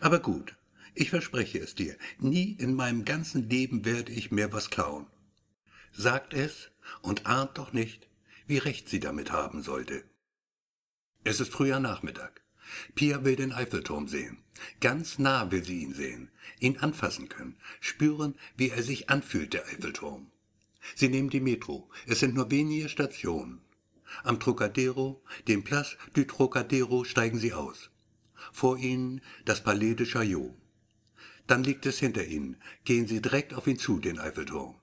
Aber 0.00 0.18
gut, 0.18 0.54
ich 0.94 1.08
verspreche 1.08 1.58
es 1.58 1.74
dir, 1.74 1.96
nie 2.18 2.52
in 2.58 2.74
meinem 2.74 3.06
ganzen 3.06 3.48
Leben 3.48 3.86
werde 3.86 4.12
ich 4.12 4.30
mehr 4.30 4.52
was 4.52 4.68
klauen. 4.68 5.06
Sagt 5.94 6.34
es 6.34 6.70
und 7.00 7.24
ahnt 7.24 7.56
doch 7.56 7.72
nicht, 7.72 8.06
wie 8.46 8.58
recht 8.58 8.90
sie 8.90 9.00
damit 9.00 9.32
haben 9.32 9.62
sollte. 9.62 10.04
Es 11.24 11.40
ist 11.40 11.52
früher 11.52 11.80
Nachmittag. 11.80 12.45
Pia 12.94 13.24
will 13.24 13.36
den 13.36 13.52
Eiffelturm 13.52 14.08
sehen. 14.08 14.38
Ganz 14.80 15.18
nah 15.18 15.50
will 15.50 15.64
sie 15.64 15.82
ihn 15.82 15.94
sehen, 15.94 16.30
ihn 16.60 16.78
anfassen 16.78 17.28
können, 17.28 17.56
spüren, 17.80 18.34
wie 18.56 18.70
er 18.70 18.82
sich 18.82 19.10
anfühlt, 19.10 19.52
der 19.52 19.66
Eiffelturm. 19.66 20.30
Sie 20.94 21.08
nehmen 21.08 21.30
die 21.30 21.40
Metro. 21.40 21.90
Es 22.06 22.20
sind 22.20 22.34
nur 22.34 22.50
wenige 22.50 22.88
Stationen. 22.88 23.60
Am 24.22 24.38
Trocadero, 24.38 25.22
dem 25.48 25.64
Place 25.64 25.96
du 26.14 26.24
Trocadero, 26.24 27.04
steigen 27.04 27.38
sie 27.38 27.52
aus. 27.52 27.90
Vor 28.52 28.78
ihnen 28.78 29.20
das 29.44 29.62
Palais 29.62 29.94
de 29.94 30.06
Chaillot. 30.06 30.54
Dann 31.46 31.64
liegt 31.64 31.86
es 31.86 31.98
hinter 31.98 32.24
ihnen. 32.24 32.56
Gehen 32.84 33.06
sie 33.06 33.20
direkt 33.20 33.54
auf 33.54 33.66
ihn 33.66 33.78
zu, 33.78 33.98
den 33.98 34.18
Eiffelturm. 34.18 34.76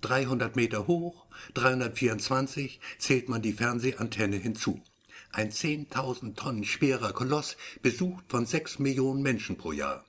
300 0.00 0.54
Meter 0.54 0.86
hoch, 0.86 1.26
324 1.54 2.78
zählt 2.98 3.28
man 3.28 3.40
die 3.40 3.54
Fernsehantenne 3.54 4.36
hinzu. 4.36 4.82
Ein 5.34 5.50
10.000 5.50 6.36
Tonnen 6.36 6.62
schwerer 6.62 7.12
Koloss, 7.12 7.56
besucht 7.82 8.26
von 8.28 8.46
sechs 8.46 8.78
Millionen 8.78 9.20
Menschen 9.20 9.58
pro 9.58 9.72
Jahr. 9.72 10.04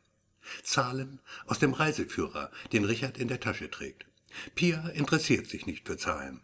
Zahlen 0.64 1.20
aus 1.48 1.58
dem 1.58 1.74
Reiseführer, 1.74 2.52
den 2.74 2.86
Richard 2.86 3.18
in 3.18 3.28
der 3.28 3.40
Tasche 3.40 3.72
trägt. 3.72 4.06
Pia 4.54 4.88
interessiert 4.90 5.48
sich 5.48 5.66
nicht 5.66 5.88
für 5.88 5.98
Zahlen. 5.98 6.42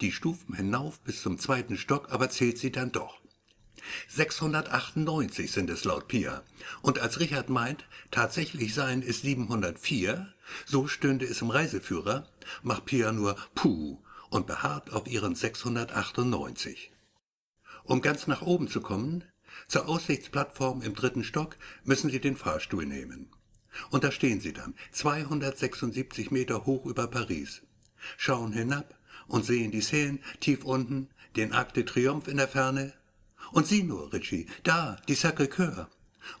Die 0.00 0.10
Stufen 0.10 0.56
hinauf 0.56 0.98
bis 1.02 1.22
zum 1.22 1.38
zweiten 1.38 1.76
Stock 1.76 2.10
aber 2.10 2.28
zählt 2.28 2.58
sie 2.58 2.72
dann 2.72 2.90
doch. 2.90 3.20
698 4.08 5.52
sind 5.52 5.70
es 5.70 5.84
laut 5.84 6.08
Pia. 6.08 6.42
Und 6.82 6.98
als 6.98 7.20
Richard 7.20 7.48
meint, 7.50 7.84
tatsächlich 8.10 8.74
seien 8.74 9.00
es 9.02 9.20
704, 9.20 10.34
so 10.66 10.88
stünde 10.88 11.24
es 11.24 11.40
im 11.40 11.50
Reiseführer, 11.50 12.28
macht 12.64 12.86
Pia 12.86 13.12
nur 13.12 13.36
Puh 13.54 14.02
und 14.28 14.48
beharrt 14.48 14.90
auf 14.90 15.06
ihren 15.06 15.36
698. 15.36 16.90
Um 17.88 18.02
ganz 18.02 18.26
nach 18.26 18.42
oben 18.42 18.68
zu 18.68 18.82
kommen, 18.82 19.24
zur 19.66 19.88
Aussichtsplattform 19.88 20.82
im 20.82 20.94
dritten 20.94 21.24
Stock, 21.24 21.56
müssen 21.84 22.10
Sie 22.10 22.20
den 22.20 22.36
Fahrstuhl 22.36 22.84
nehmen. 22.84 23.30
Und 23.90 24.04
da 24.04 24.12
stehen 24.12 24.42
Sie 24.42 24.52
dann, 24.52 24.74
276 24.92 26.30
Meter 26.30 26.66
hoch 26.66 26.84
über 26.84 27.06
Paris, 27.06 27.62
schauen 28.18 28.52
hinab 28.52 28.94
und 29.26 29.46
sehen 29.46 29.70
die 29.70 29.80
Seine 29.80 30.18
tief 30.40 30.64
unten, 30.64 31.08
den 31.36 31.54
Arc 31.54 31.72
de 31.72 31.84
Triomphe 31.84 32.30
in 32.30 32.36
der 32.36 32.48
Ferne. 32.48 32.92
Und 33.52 33.66
sieh 33.66 33.82
nur, 33.82 34.12
Richie, 34.12 34.48
da, 34.64 34.98
die 35.08 35.16
Sacré-Cœur. 35.16 35.86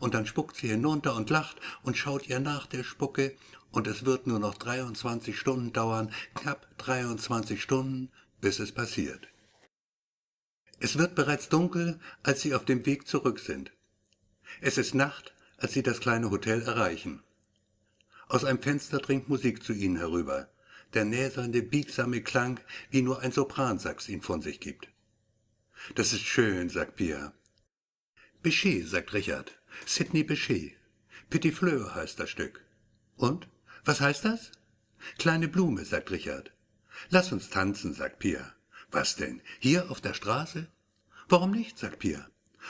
Und 0.00 0.12
dann 0.12 0.26
spuckt 0.26 0.56
sie 0.56 0.68
hinunter 0.68 1.16
und 1.16 1.30
lacht 1.30 1.56
und 1.82 1.96
schaut 1.96 2.28
ihr 2.28 2.40
nach 2.40 2.66
der 2.66 2.84
Spucke, 2.84 3.34
und 3.70 3.86
es 3.86 4.04
wird 4.04 4.26
nur 4.26 4.38
noch 4.38 4.58
23 4.58 5.38
Stunden 5.38 5.72
dauern, 5.72 6.12
knapp 6.34 6.66
23 6.76 7.62
Stunden, 7.62 8.10
bis 8.42 8.58
es 8.58 8.72
passiert. 8.72 9.28
Es 10.80 10.98
wird 10.98 11.14
bereits 11.14 11.48
dunkel, 11.48 11.98
als 12.22 12.42
sie 12.42 12.54
auf 12.54 12.64
dem 12.64 12.86
Weg 12.86 13.06
zurück 13.06 13.40
sind. 13.40 13.72
Es 14.60 14.78
ist 14.78 14.94
Nacht, 14.94 15.34
als 15.56 15.72
sie 15.72 15.82
das 15.82 16.00
kleine 16.00 16.30
Hotel 16.30 16.62
erreichen. 16.62 17.22
Aus 18.28 18.44
einem 18.44 18.60
Fenster 18.60 18.98
dringt 18.98 19.28
Musik 19.28 19.62
zu 19.62 19.72
ihnen 19.72 19.96
herüber, 19.96 20.48
der 20.94 21.04
näselnde, 21.04 21.62
biegsame 21.62 22.22
Klang, 22.22 22.60
wie 22.90 23.02
nur 23.02 23.20
ein 23.20 23.32
Sopransax 23.32 24.08
ihn 24.08 24.22
von 24.22 24.40
sich 24.40 24.60
gibt. 24.60 24.88
Das 25.94 26.12
ist 26.12 26.22
schön, 26.22 26.68
sagt 26.68 26.96
Pia. 26.96 27.32
Bechet, 28.42 28.86
sagt 28.88 29.12
Richard. 29.12 29.58
Sidney 29.86 30.22
Bechet. 30.22 30.76
Petit 31.30 31.54
Fleur 31.54 31.94
heißt 31.94 32.18
das 32.18 32.30
Stück. 32.30 32.64
Und? 33.16 33.48
Was 33.84 34.00
heißt 34.00 34.24
das? 34.24 34.52
Kleine 35.18 35.48
Blume, 35.48 35.84
sagt 35.84 36.10
Richard. 36.10 36.52
Lass 37.10 37.32
uns 37.32 37.50
tanzen, 37.50 37.94
sagt 37.94 38.18
Pia. 38.18 38.54
Was 38.90 39.16
denn? 39.16 39.42
Hier 39.58 39.90
auf 39.90 40.00
der 40.00 40.14
Straße? 40.14 40.66
Warum 41.28 41.50
nicht? 41.50 41.78
sagt 41.78 41.98
Pia. 41.98 42.26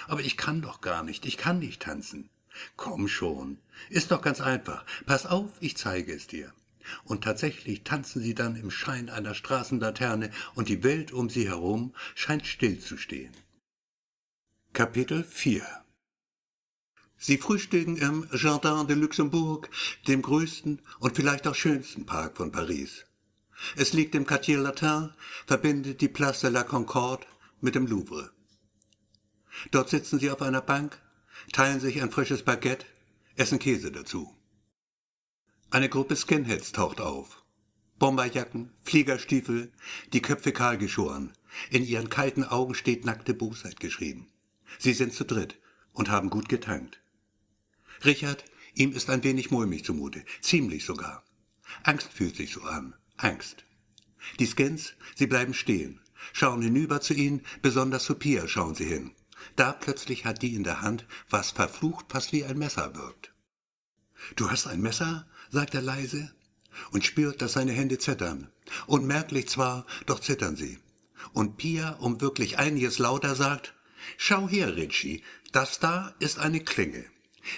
Aber 0.07 0.21
ich 0.21 0.37
kann 0.37 0.63
doch 0.63 0.81
gar 0.81 1.03
nicht, 1.03 1.27
ich 1.27 1.37
kann 1.37 1.59
nicht 1.59 1.83
tanzen. 1.83 2.31
Komm 2.77 3.09
schon. 3.09 3.59
Ist 3.89 4.11
doch 4.11 4.23
ganz 4.23 4.41
einfach. 4.41 4.85
Pass 5.07 5.27
auf, 5.27 5.51
ich 5.61 5.77
zeige 5.77 6.13
es 6.13 6.27
dir. 6.27 6.53
Und 7.05 7.25
tatsächlich 7.25 7.85
tanzen 7.85 8.23
sie 8.23 8.35
dann 8.35 8.57
im 8.57 8.71
Schein 8.71 9.11
einer 9.11 9.35
Straßenlaterne 9.35 10.31
und 10.55 10.69
die 10.69 10.83
Welt 10.83 11.13
um 11.13 11.29
sie 11.29 11.47
herum 11.47 11.95
scheint 12.15 12.47
still 12.47 12.81
zu 12.81 12.97
stehen. 12.97 13.33
Kapitel 14.73 15.25
4 15.25 15.67
Sie 17.21 17.37
frühstücken 17.37 17.97
im 17.97 18.29
Jardin 18.33 18.87
de 18.87 18.97
Luxembourg, 18.97 19.69
dem 20.07 20.23
größten 20.23 20.81
und 21.01 21.17
vielleicht 21.17 21.49
auch 21.49 21.55
schönsten 21.55 22.07
Park 22.07 22.37
von 22.37 22.53
Paris. 22.53 23.05
Es 23.77 23.92
liegt 23.92 24.14
im 24.14 24.27
Quartier 24.27 24.59
Latin, 24.59 25.12
verbindet 25.47 26.01
die 26.01 26.09
Place 26.09 26.40
de 26.40 26.51
la 26.51 26.62
Concorde 26.62 27.27
mit 27.61 27.75
dem 27.75 27.87
Louvre. 27.87 28.31
Dort 29.71 29.90
sitzen 29.90 30.18
sie 30.18 30.31
auf 30.31 30.42
einer 30.42 30.61
Bank, 30.61 31.01
teilen 31.53 31.81
sich 31.81 32.01
ein 32.01 32.11
frisches 32.11 32.44
Baguette, 32.44 32.87
essen 33.37 33.59
Käse 33.59 33.90
dazu. 33.90 34.35
Eine 35.71 35.88
Gruppe 35.88 36.16
Skinheads 36.16 36.73
taucht 36.73 37.01
auf. 37.01 37.42
Bomberjacken, 37.99 38.73
Fliegerstiefel, 38.85 39.73
die 40.12 40.23
Köpfe 40.23 40.53
kahl 40.53 40.79
geschoren. 40.79 41.33
In 41.71 41.85
ihren 41.85 42.09
kalten 42.09 42.44
Augen 42.44 42.75
steht 42.75 43.05
nackte 43.05 43.35
Bosheit 43.35 43.81
geschrieben. 43.81 44.31
Sie 44.79 44.92
sind 44.92 45.12
zu 45.12 45.25
dritt 45.25 45.59
und 45.92 46.09
haben 46.09 46.31
gut 46.31 46.49
getankt. 46.49 47.01
Richard, 48.05 48.44
ihm 48.75 48.92
ist 48.92 49.11
ein 49.11 49.25
wenig 49.25 49.51
mulmig 49.51 49.85
zumute, 49.85 50.25
ziemlich 50.40 50.85
sogar. 50.85 51.25
Angst 51.83 52.12
fühlt 52.12 52.37
sich 52.37 52.53
so 52.53 52.62
an. 52.62 52.94
Angst. 53.19 53.65
Die 54.39 54.47
Skins, 54.47 54.95
sie 55.17 55.27
bleiben 55.27 55.55
stehen, 55.55 56.01
schauen 56.33 56.63
hinüber 56.63 57.01
zu 57.01 57.15
ihnen, 57.15 57.45
besonders 57.63 58.05
zu 58.05 58.15
Pia 58.15 58.49
schauen 58.49 58.75
sie 58.75 58.87
hin. 58.87 59.13
Da 59.57 59.73
plötzlich 59.73 60.25
hat 60.25 60.43
die 60.43 60.55
in 60.55 60.65
der 60.65 60.83
Hand, 60.83 61.07
was 61.31 61.51
verflucht 61.51 62.07
fast 62.09 62.33
wie 62.33 62.45
ein 62.45 62.59
Messer 62.59 62.95
wirkt. 62.95 63.33
Du 64.37 64.51
hast 64.51 64.67
ein 64.67 64.81
Messer? 64.81 65.27
sagt 65.51 65.75
er 65.75 65.83
leise 65.83 66.33
und 66.91 67.05
spürt, 67.05 67.41
dass 67.41 67.55
seine 67.55 67.73
Hände 67.73 67.99
zittern. 67.99 68.51
Unmerklich 68.87 69.49
zwar, 69.49 69.87
doch 70.07 70.21
zittern 70.21 70.57
sie. 70.57 70.79
Und 71.33 71.57
Pia, 71.57 71.93
um 72.01 72.21
wirklich 72.21 72.59
einiges 72.59 72.99
lauter, 72.99 73.35
sagt, 73.35 73.75
Schau 74.17 74.49
her, 74.49 74.77
Ritchie, 74.77 75.23
das 75.53 75.81
da 75.81 76.15
ist 76.19 76.39
eine 76.39 76.61
Klinge. 76.61 77.05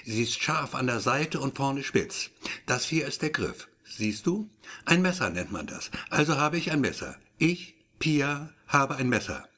Sie 0.05 0.23
ist 0.23 0.41
scharf 0.41 0.75
an 0.75 0.87
der 0.87 1.01
Seite 1.01 1.41
und 1.41 1.57
vorne 1.57 1.83
spitz. 1.83 2.31
Das 2.67 2.85
hier 2.85 3.07
ist 3.07 3.23
der 3.23 3.31
Griff. 3.31 3.69
Siehst 3.91 4.27
du? 4.27 4.49
Ein 4.85 5.03
Messer 5.03 5.31
nennt 5.31 5.51
man 5.51 5.67
das. 5.67 5.91
Also 6.11 6.37
habe 6.37 6.57
ich 6.57 6.71
ein 6.71 6.81
Messer. 6.81 7.17
Ich, 7.39 7.75
Pia, 7.99 8.55
habe 8.69 8.95
ein 8.97 9.09
Messer. 9.09 9.49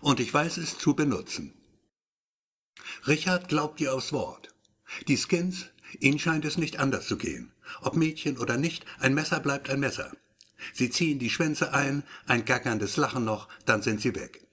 Und 0.00 0.18
ich 0.18 0.34
weiß 0.34 0.56
es 0.56 0.76
zu 0.78 0.94
benutzen. 0.94 1.54
Richard 3.06 3.48
glaubt 3.48 3.80
ihr 3.80 3.94
aufs 3.94 4.12
Wort. 4.12 4.52
Die 5.06 5.16
Skins, 5.16 5.66
ihnen 6.00 6.18
scheint 6.18 6.44
es 6.44 6.58
nicht 6.58 6.80
anders 6.80 7.06
zu 7.06 7.16
gehen. 7.16 7.52
Ob 7.80 7.94
Mädchen 7.94 8.36
oder 8.36 8.56
nicht, 8.56 8.84
ein 8.98 9.14
Messer 9.14 9.38
bleibt 9.38 9.70
ein 9.70 9.80
Messer. 9.80 10.10
Sie 10.74 10.90
ziehen 10.90 11.20
die 11.20 11.30
Schwänze 11.30 11.72
ein, 11.72 12.02
ein 12.26 12.44
gackerndes 12.44 12.96
Lachen 12.96 13.24
noch, 13.24 13.48
dann 13.64 13.82
sind 13.82 14.00
sie 14.00 14.14
weg. 14.16 14.44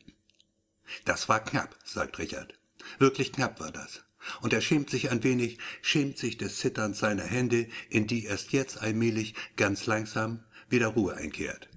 Das 1.04 1.28
war 1.30 1.44
knapp, 1.44 1.76
sagt 1.84 2.20
Richard. 2.20 2.54
Wirklich 3.00 3.34
knapp 3.34 3.60
war 3.60 3.72
das 3.72 4.05
und 4.42 4.54
er 4.54 4.62
schämt 4.62 4.90
sich 4.90 5.12
ein 5.12 5.24
wenig, 5.24 5.58
schämt 5.82 6.18
sich 6.18 6.38
des 6.38 6.58
Zitterns 6.58 7.00
seiner 7.00 7.24
Hände, 7.24 7.68
in 7.90 8.08
die 8.08 8.26
erst 8.26 8.52
jetzt 8.52 8.82
allmählich, 8.82 9.36
ganz 9.56 9.86
langsam, 9.86 10.44
wieder 10.70 10.88
Ruhe 10.88 11.16
einkehrt. 11.16 11.70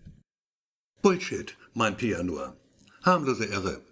Bullshit, 1.02 1.56
meint 1.74 1.98
Pia 1.98 2.22
nur. 2.22 2.56
Harmlose 3.02 3.44
Irre. 3.44 3.82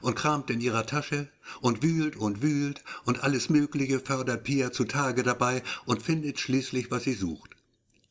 Und 0.00 0.14
kramt 0.14 0.50
in 0.50 0.60
ihrer 0.60 0.86
Tasche 0.86 1.28
und 1.60 1.82
wühlt 1.82 2.16
und 2.16 2.42
wühlt 2.42 2.84
und 3.04 3.24
alles 3.24 3.48
Mögliche 3.48 4.00
fördert 4.00 4.44
Pia 4.44 4.70
zutage 4.70 5.22
dabei 5.22 5.62
und 5.86 6.02
findet 6.02 6.38
schließlich, 6.38 6.90
was 6.90 7.04
sie 7.04 7.14
sucht. 7.14 7.56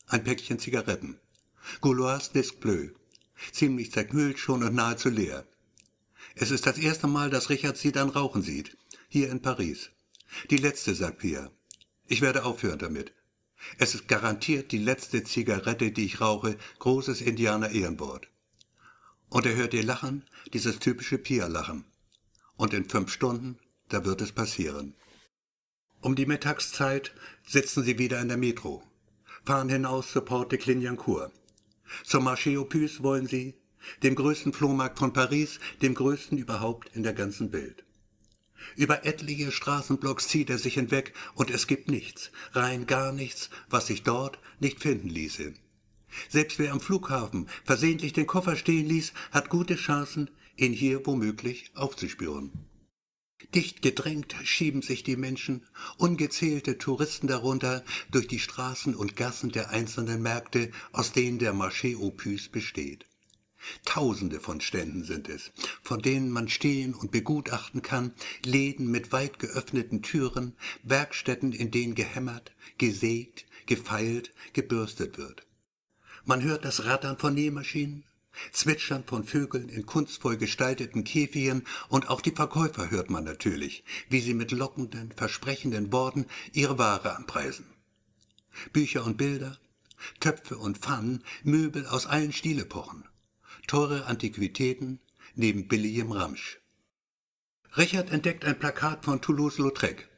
Ein 0.07 0.23
Päckchen 0.23 0.59
Zigaretten. 0.59 1.19
Gauloise 1.79 2.31
Disc 2.33 2.59
Bleu. 2.59 2.89
Ziemlich 3.51 3.91
zerknüllt 3.91 4.39
schon 4.39 4.63
und 4.63 4.75
nahezu 4.75 5.09
leer. 5.09 5.45
Es 6.35 6.51
ist 6.51 6.65
das 6.65 6.77
erste 6.77 7.07
Mal, 7.07 7.29
dass 7.29 7.49
Richard 7.49 7.77
sie 7.77 7.91
dann 7.91 8.09
rauchen 8.09 8.41
sieht. 8.41 8.77
Hier 9.13 9.29
in 9.29 9.41
Paris. 9.41 9.89
Die 10.51 10.55
letzte, 10.55 10.95
sagt 10.95 11.17
Pia. 11.17 11.51
Ich 12.07 12.21
werde 12.21 12.45
aufhören 12.45 12.79
damit. 12.79 13.11
Es 13.77 13.93
ist 13.93 14.07
garantiert 14.07 14.71
die 14.71 14.77
letzte 14.77 15.25
Zigarette, 15.25 15.91
die 15.91 16.05
ich 16.05 16.21
rauche. 16.21 16.57
Großes 16.79 17.19
Indianer-Ehrenwort. 17.19 18.29
Und 19.27 19.45
er 19.45 19.55
hört 19.55 19.73
ihr 19.73 19.83
Lachen, 19.83 20.23
dieses 20.53 20.79
typische 20.79 21.17
Pia-Lachen. 21.17 21.83
Und 22.55 22.73
in 22.73 22.87
fünf 22.87 23.11
Stunden, 23.11 23.59
da 23.89 24.05
wird 24.05 24.21
es 24.21 24.31
passieren. 24.31 24.95
Um 25.99 26.15
die 26.15 26.25
Mittagszeit 26.25 27.13
sitzen 27.45 27.83
sie 27.83 27.99
wieder 27.99 28.21
in 28.21 28.29
der 28.29 28.37
Metro, 28.37 28.81
fahren 29.43 29.67
hinaus 29.67 30.09
zur 30.13 30.23
Porte 30.23 30.57
Clignancourt. 30.57 31.33
Zum 32.05 32.29
Marché 32.29 32.57
aux 32.57 32.69
Puces 32.69 33.03
wollen 33.03 33.27
sie, 33.27 33.55
dem 34.03 34.15
größten 34.15 34.53
Flohmarkt 34.53 34.99
von 34.99 35.11
Paris, 35.11 35.59
dem 35.81 35.95
größten 35.95 36.37
überhaupt 36.37 36.95
in 36.95 37.03
der 37.03 37.13
ganzen 37.13 37.51
Welt. 37.51 37.83
Über 38.75 39.05
etliche 39.05 39.51
Straßenblocks 39.51 40.27
zieht 40.27 40.49
er 40.49 40.57
sich 40.57 40.75
hinweg 40.75 41.13
und 41.35 41.49
es 41.49 41.67
gibt 41.67 41.89
nichts, 41.89 42.31
rein 42.53 42.85
gar 42.85 43.11
nichts, 43.11 43.49
was 43.69 43.87
sich 43.87 44.03
dort 44.03 44.39
nicht 44.59 44.79
finden 44.79 45.09
ließe. 45.09 45.53
Selbst 46.29 46.59
wer 46.59 46.71
am 46.71 46.81
Flughafen 46.81 47.47
versehentlich 47.63 48.13
den 48.13 48.27
Koffer 48.27 48.55
stehen 48.55 48.87
ließ, 48.87 49.13
hat 49.31 49.49
gute 49.49 49.75
Chancen, 49.75 50.29
ihn 50.57 50.73
hier 50.73 51.05
womöglich 51.05 51.71
aufzuspüren. 51.73 52.51
Dicht 53.55 53.81
gedrängt 53.81 54.35
schieben 54.43 54.81
sich 54.81 55.03
die 55.03 55.15
Menschen, 55.15 55.65
ungezählte 55.97 56.77
Touristen 56.77 57.27
darunter, 57.27 57.83
durch 58.11 58.27
die 58.27 58.39
Straßen 58.39 58.95
und 58.95 59.15
Gassen 59.15 59.51
der 59.51 59.71
einzelnen 59.71 60.21
Märkte, 60.21 60.71
aus 60.91 61.11
denen 61.11 61.39
der 61.39 61.53
Marché 61.53 61.97
Puces 62.11 62.49
besteht. 62.49 63.05
Tausende 63.85 64.39
von 64.39 64.61
Ständen 64.61 65.03
sind 65.03 65.29
es, 65.29 65.51
von 65.81 66.01
denen 66.01 66.31
man 66.31 66.49
stehen 66.49 66.93
und 66.93 67.11
begutachten 67.11 67.81
kann, 67.81 68.13
Läden 68.45 68.87
mit 68.87 69.11
weit 69.11 69.39
geöffneten 69.39 70.01
Türen, 70.01 70.55
Werkstätten, 70.83 71.51
in 71.51 71.71
denen 71.71 71.95
gehämmert, 71.95 72.51
gesägt, 72.77 73.45
gefeilt, 73.65 74.33
gebürstet 74.53 75.17
wird. 75.17 75.45
Man 76.25 76.43
hört 76.43 76.65
das 76.65 76.85
Rattern 76.85 77.17
von 77.17 77.33
Nähmaschinen, 77.33 78.03
Zwitschern 78.51 79.03
von 79.03 79.23
Vögeln 79.23 79.69
in 79.69 79.85
kunstvoll 79.85 80.37
gestalteten 80.37 81.03
Käfigen 81.03 81.65
und 81.89 82.09
auch 82.09 82.21
die 82.21 82.31
Verkäufer 82.31 82.89
hört 82.89 83.09
man 83.09 83.23
natürlich, 83.23 83.83
wie 84.09 84.21
sie 84.21 84.33
mit 84.33 84.51
lockenden, 84.51 85.11
versprechenden 85.11 85.91
Worten 85.91 86.25
ihre 86.53 86.77
Ware 86.77 87.15
anpreisen. 87.15 87.65
Bücher 88.73 89.05
und 89.05 89.17
Bilder, 89.17 89.57
Töpfe 90.19 90.57
und 90.57 90.79
Pfannen, 90.79 91.23
Möbel 91.43 91.85
aus 91.85 92.05
allen 92.05 92.33
Stilepochen, 92.33 93.03
teure 93.71 94.05
Antiquitäten 94.05 94.99
neben 95.33 95.69
billigem 95.69 96.11
Ramsch. 96.11 96.59
Richard 97.77 98.11
entdeckt 98.11 98.43
ein 98.43 98.59
Plakat 98.59 99.05
von 99.05 99.21
Toulouse-Lautrec. 99.21 100.09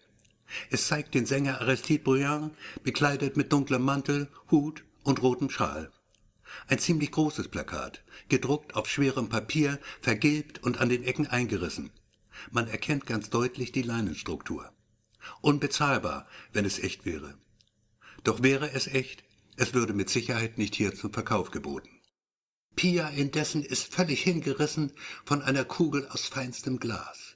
Es 0.72 0.88
zeigt 0.88 1.14
den 1.14 1.28
Sänger 1.28 1.62
Aristide 1.62 2.04
Bruand, 2.04 2.56
bekleidet 2.82 3.38
mit 3.38 3.54
dunklem 3.54 3.84
Mantel, 3.84 4.28
Hut 4.50 4.84
und 5.04 5.22
rotem 5.22 5.52
Schal. 5.52 5.92
Ein 6.68 6.80
ziemlich 6.80 7.12
großes 7.12 7.50
Plakat, 7.50 8.04
gedruckt 8.28 8.74
auf 8.74 8.90
schwerem 8.90 9.30
Papier, 9.30 9.80
vergilbt 10.02 10.64
und 10.64 10.80
an 10.80 10.90
den 10.90 11.04
Ecken 11.04 11.28
eingerissen. 11.28 11.92
Man 12.50 12.68
erkennt 12.68 13.06
ganz 13.06 13.30
deutlich 13.30 13.72
die 13.72 13.84
Leinenstruktur. 13.84 14.74
Unbezahlbar, 15.42 16.28
wenn 16.54 16.66
es 16.66 16.80
echt 16.80 17.06
wäre. 17.06 17.38
Doch 18.24 18.42
wäre 18.42 18.72
es 18.72 18.88
echt, 18.88 19.24
es 19.58 19.76
würde 19.76 19.94
mit 19.94 20.10
Sicherheit 20.10 20.58
nicht 20.58 20.74
hier 20.74 20.96
zum 20.96 21.14
Verkauf 21.14 21.52
geboten. 21.52 21.93
Pia 22.76 23.10
indessen 23.10 23.64
ist 23.64 23.94
völlig 23.94 24.24
hingerissen 24.24 24.92
von 25.26 25.42
einer 25.42 25.66
Kugel 25.66 26.08
aus 26.10 26.26
feinstem 26.26 26.80
Glas. 26.80 27.36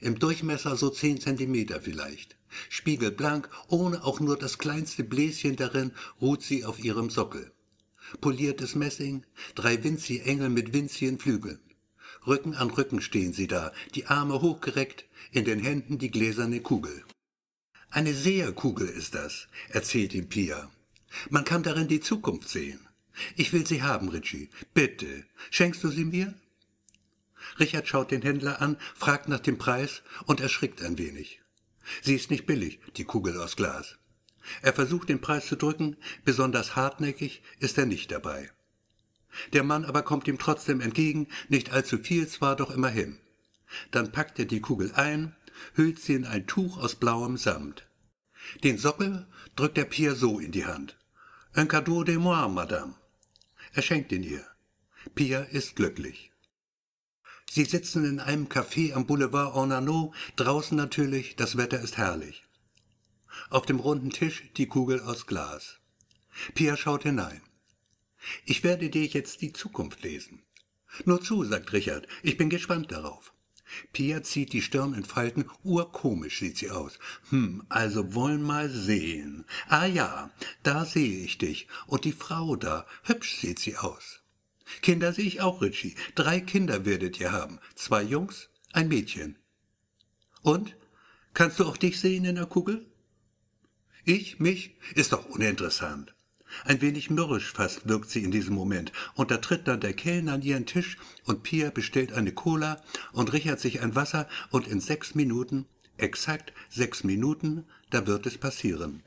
Im 0.00 0.18
Durchmesser 0.18 0.76
so 0.76 0.90
zehn 0.90 1.20
Zentimeter 1.20 1.80
vielleicht. 1.80 2.36
Spiegelblank, 2.68 3.48
ohne 3.68 4.04
auch 4.04 4.20
nur 4.20 4.36
das 4.38 4.58
kleinste 4.58 5.04
Bläschen 5.04 5.56
darin, 5.56 5.92
ruht 6.20 6.42
sie 6.42 6.64
auf 6.64 6.82
ihrem 6.82 7.10
Sockel 7.10 7.52
poliertes 8.20 8.74
Messing, 8.74 9.24
drei 9.54 9.82
winzige 9.82 10.24
Engel 10.24 10.48
mit 10.48 10.72
winzigen 10.72 11.18
Flügeln. 11.18 11.60
Rücken 12.26 12.54
an 12.54 12.70
Rücken 12.70 13.00
stehen 13.00 13.32
sie 13.32 13.46
da, 13.46 13.72
die 13.94 14.06
Arme 14.06 14.40
hochgereckt, 14.40 15.06
in 15.32 15.44
den 15.44 15.60
Händen 15.60 15.98
die 15.98 16.10
gläserne 16.10 16.60
Kugel. 16.60 17.04
Eine 17.90 18.14
Seherkugel 18.14 18.88
ist 18.88 19.14
das, 19.14 19.48
erzählt 19.68 20.14
ihm 20.14 20.28
Pia. 20.28 20.70
Man 21.30 21.44
kann 21.44 21.62
darin 21.62 21.88
die 21.88 22.00
Zukunft 22.00 22.48
sehen. 22.48 22.85
Ich 23.36 23.52
will 23.52 23.66
sie 23.66 23.82
haben, 23.82 24.08
Richie. 24.08 24.50
Bitte. 24.74 25.24
Schenkst 25.50 25.82
du 25.84 25.88
sie 25.88 26.04
mir? 26.04 26.34
Richard 27.58 27.86
schaut 27.88 28.10
den 28.10 28.22
Händler 28.22 28.60
an, 28.60 28.76
fragt 28.94 29.28
nach 29.28 29.40
dem 29.40 29.58
Preis 29.58 30.02
und 30.26 30.40
erschrickt 30.40 30.82
ein 30.82 30.98
wenig. 30.98 31.40
Sie 32.02 32.14
ist 32.14 32.30
nicht 32.30 32.46
billig, 32.46 32.80
die 32.96 33.04
Kugel 33.04 33.40
aus 33.40 33.56
Glas. 33.56 33.96
Er 34.62 34.72
versucht 34.72 35.08
den 35.08 35.20
Preis 35.20 35.46
zu 35.46 35.56
drücken, 35.56 35.96
besonders 36.24 36.76
hartnäckig 36.76 37.42
ist 37.58 37.78
er 37.78 37.86
nicht 37.86 38.10
dabei. 38.10 38.50
Der 39.52 39.62
Mann 39.62 39.84
aber 39.84 40.02
kommt 40.02 40.28
ihm 40.28 40.38
trotzdem 40.38 40.80
entgegen, 40.80 41.28
nicht 41.48 41.72
allzu 41.72 41.98
viel 41.98 42.26
zwar, 42.28 42.56
doch 42.56 42.70
immerhin. 42.70 43.18
Dann 43.90 44.12
packt 44.12 44.38
er 44.38 44.44
die 44.44 44.60
Kugel 44.60 44.92
ein, 44.94 45.34
hüllt 45.74 46.00
sie 46.00 46.14
in 46.14 46.24
ein 46.24 46.46
Tuch 46.46 46.78
aus 46.78 46.94
blauem 46.94 47.36
Samt. 47.36 47.86
Den 48.62 48.78
Sockel 48.78 49.26
drückt 49.56 49.76
der 49.76 49.84
Pierre 49.84 50.14
so 50.14 50.38
in 50.38 50.52
die 50.52 50.66
Hand. 50.66 50.96
Un 51.56 51.68
cadeau 51.68 52.04
de 52.04 52.16
moi, 52.16 52.48
Madame. 52.48 52.94
Er 53.76 53.82
schenkt 53.82 54.10
ihn 54.10 54.22
ihr. 54.22 54.42
Pierre 55.14 55.48
ist 55.50 55.76
glücklich. 55.76 56.32
Sie 57.50 57.66
sitzen 57.66 58.06
in 58.06 58.20
einem 58.20 58.46
Café 58.48 58.94
am 58.94 59.06
Boulevard 59.06 59.54
Ornano, 59.54 60.14
draußen 60.36 60.74
natürlich, 60.74 61.36
das 61.36 61.58
Wetter 61.58 61.78
ist 61.78 61.98
herrlich. 61.98 62.46
Auf 63.50 63.66
dem 63.66 63.78
runden 63.78 64.08
Tisch 64.08 64.44
die 64.56 64.66
Kugel 64.66 65.00
aus 65.02 65.26
Glas. 65.26 65.78
Pia 66.54 66.74
schaut 66.78 67.02
hinein. 67.02 67.42
Ich 68.46 68.64
werde 68.64 68.88
dir 68.88 69.04
jetzt 69.04 69.42
die 69.42 69.52
Zukunft 69.52 70.02
lesen. 70.02 70.42
Nur 71.04 71.20
zu, 71.20 71.44
sagt 71.44 71.74
Richard, 71.74 72.08
ich 72.22 72.38
bin 72.38 72.48
gespannt 72.48 72.90
darauf. 72.90 73.34
Pia 73.92 74.22
zieht 74.22 74.52
die 74.52 74.62
Stirn 74.62 74.94
in 74.94 75.04
Falten, 75.04 75.48
urkomisch 75.62 76.38
sieht 76.38 76.58
sie 76.58 76.70
aus. 76.70 76.98
Hm, 77.30 77.64
also 77.68 78.14
wollen 78.14 78.42
mal 78.42 78.70
sehen. 78.70 79.44
Ah 79.68 79.86
ja, 79.86 80.30
da 80.62 80.84
sehe 80.84 81.24
ich 81.24 81.38
dich. 81.38 81.68
Und 81.86 82.04
die 82.04 82.12
Frau 82.12 82.56
da, 82.56 82.86
hübsch 83.04 83.38
sieht 83.38 83.58
sie 83.58 83.76
aus. 83.76 84.22
Kinder 84.82 85.12
sehe 85.12 85.26
ich 85.26 85.40
auch, 85.40 85.62
Richie. 85.62 85.94
Drei 86.14 86.40
Kinder 86.40 86.84
werdet 86.84 87.20
ihr 87.20 87.32
haben. 87.32 87.60
Zwei 87.74 88.02
Jungs, 88.02 88.48
ein 88.72 88.88
Mädchen. 88.88 89.38
Und? 90.42 90.76
Kannst 91.34 91.58
du 91.58 91.64
auch 91.64 91.76
dich 91.76 92.00
sehen 92.00 92.24
in 92.24 92.36
der 92.36 92.46
Kugel? 92.46 92.86
Ich, 94.04 94.40
mich, 94.40 94.76
ist 94.94 95.12
doch 95.12 95.26
uninteressant. 95.26 96.15
Ein 96.64 96.80
wenig 96.80 97.10
mürrisch 97.10 97.52
fast 97.52 97.88
wirkt 97.88 98.10
sie 98.10 98.22
in 98.22 98.30
diesem 98.30 98.54
Moment, 98.54 98.92
und 99.14 99.30
da 99.30 99.38
tritt 99.38 99.68
dann 99.68 99.80
der 99.80 99.92
Kellner 99.92 100.34
an 100.34 100.42
ihren 100.42 100.66
Tisch, 100.66 100.96
und 101.24 101.42
Pia 101.42 101.70
bestellt 101.70 102.12
eine 102.12 102.32
Cola 102.32 102.82
und 103.12 103.32
Richard 103.32 103.60
sich 103.60 103.80
ein 103.80 103.94
Wasser, 103.94 104.28
und 104.50 104.66
in 104.66 104.80
sechs 104.80 105.14
Minuten, 105.14 105.66
exakt 105.96 106.52
sechs 106.70 107.04
Minuten, 107.04 107.64
da 107.90 108.06
wird 108.06 108.26
es 108.26 108.38
passieren. 108.38 109.02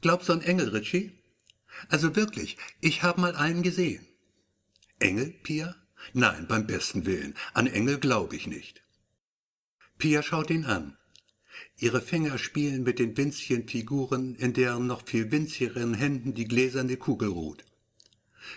Glaubst 0.00 0.28
du 0.28 0.32
an 0.32 0.42
Engel, 0.42 0.70
Richie? 0.70 1.12
Also 1.88 2.16
wirklich, 2.16 2.58
ich 2.80 3.02
hab 3.02 3.18
mal 3.18 3.36
einen 3.36 3.62
gesehen. 3.62 4.06
Engel, 4.98 5.30
Pia? 5.42 5.74
Nein, 6.12 6.46
beim 6.48 6.66
besten 6.66 7.06
Willen, 7.06 7.34
an 7.54 7.66
Engel 7.66 7.98
glaube 7.98 8.36
ich 8.36 8.46
nicht. 8.46 8.82
Pia 9.98 10.22
schaut 10.22 10.50
ihn 10.50 10.64
an. 10.64 10.96
Ihre 11.82 12.00
Finger 12.00 12.38
spielen 12.38 12.84
mit 12.84 13.00
den 13.00 13.16
winzigen 13.16 13.66
Figuren, 13.66 14.36
in 14.36 14.52
deren 14.52 14.86
noch 14.86 15.04
viel 15.04 15.32
winzigeren 15.32 15.94
Händen 15.94 16.32
die 16.32 16.46
gläserne 16.46 16.96
Kugel 16.96 17.30
ruht. 17.30 17.64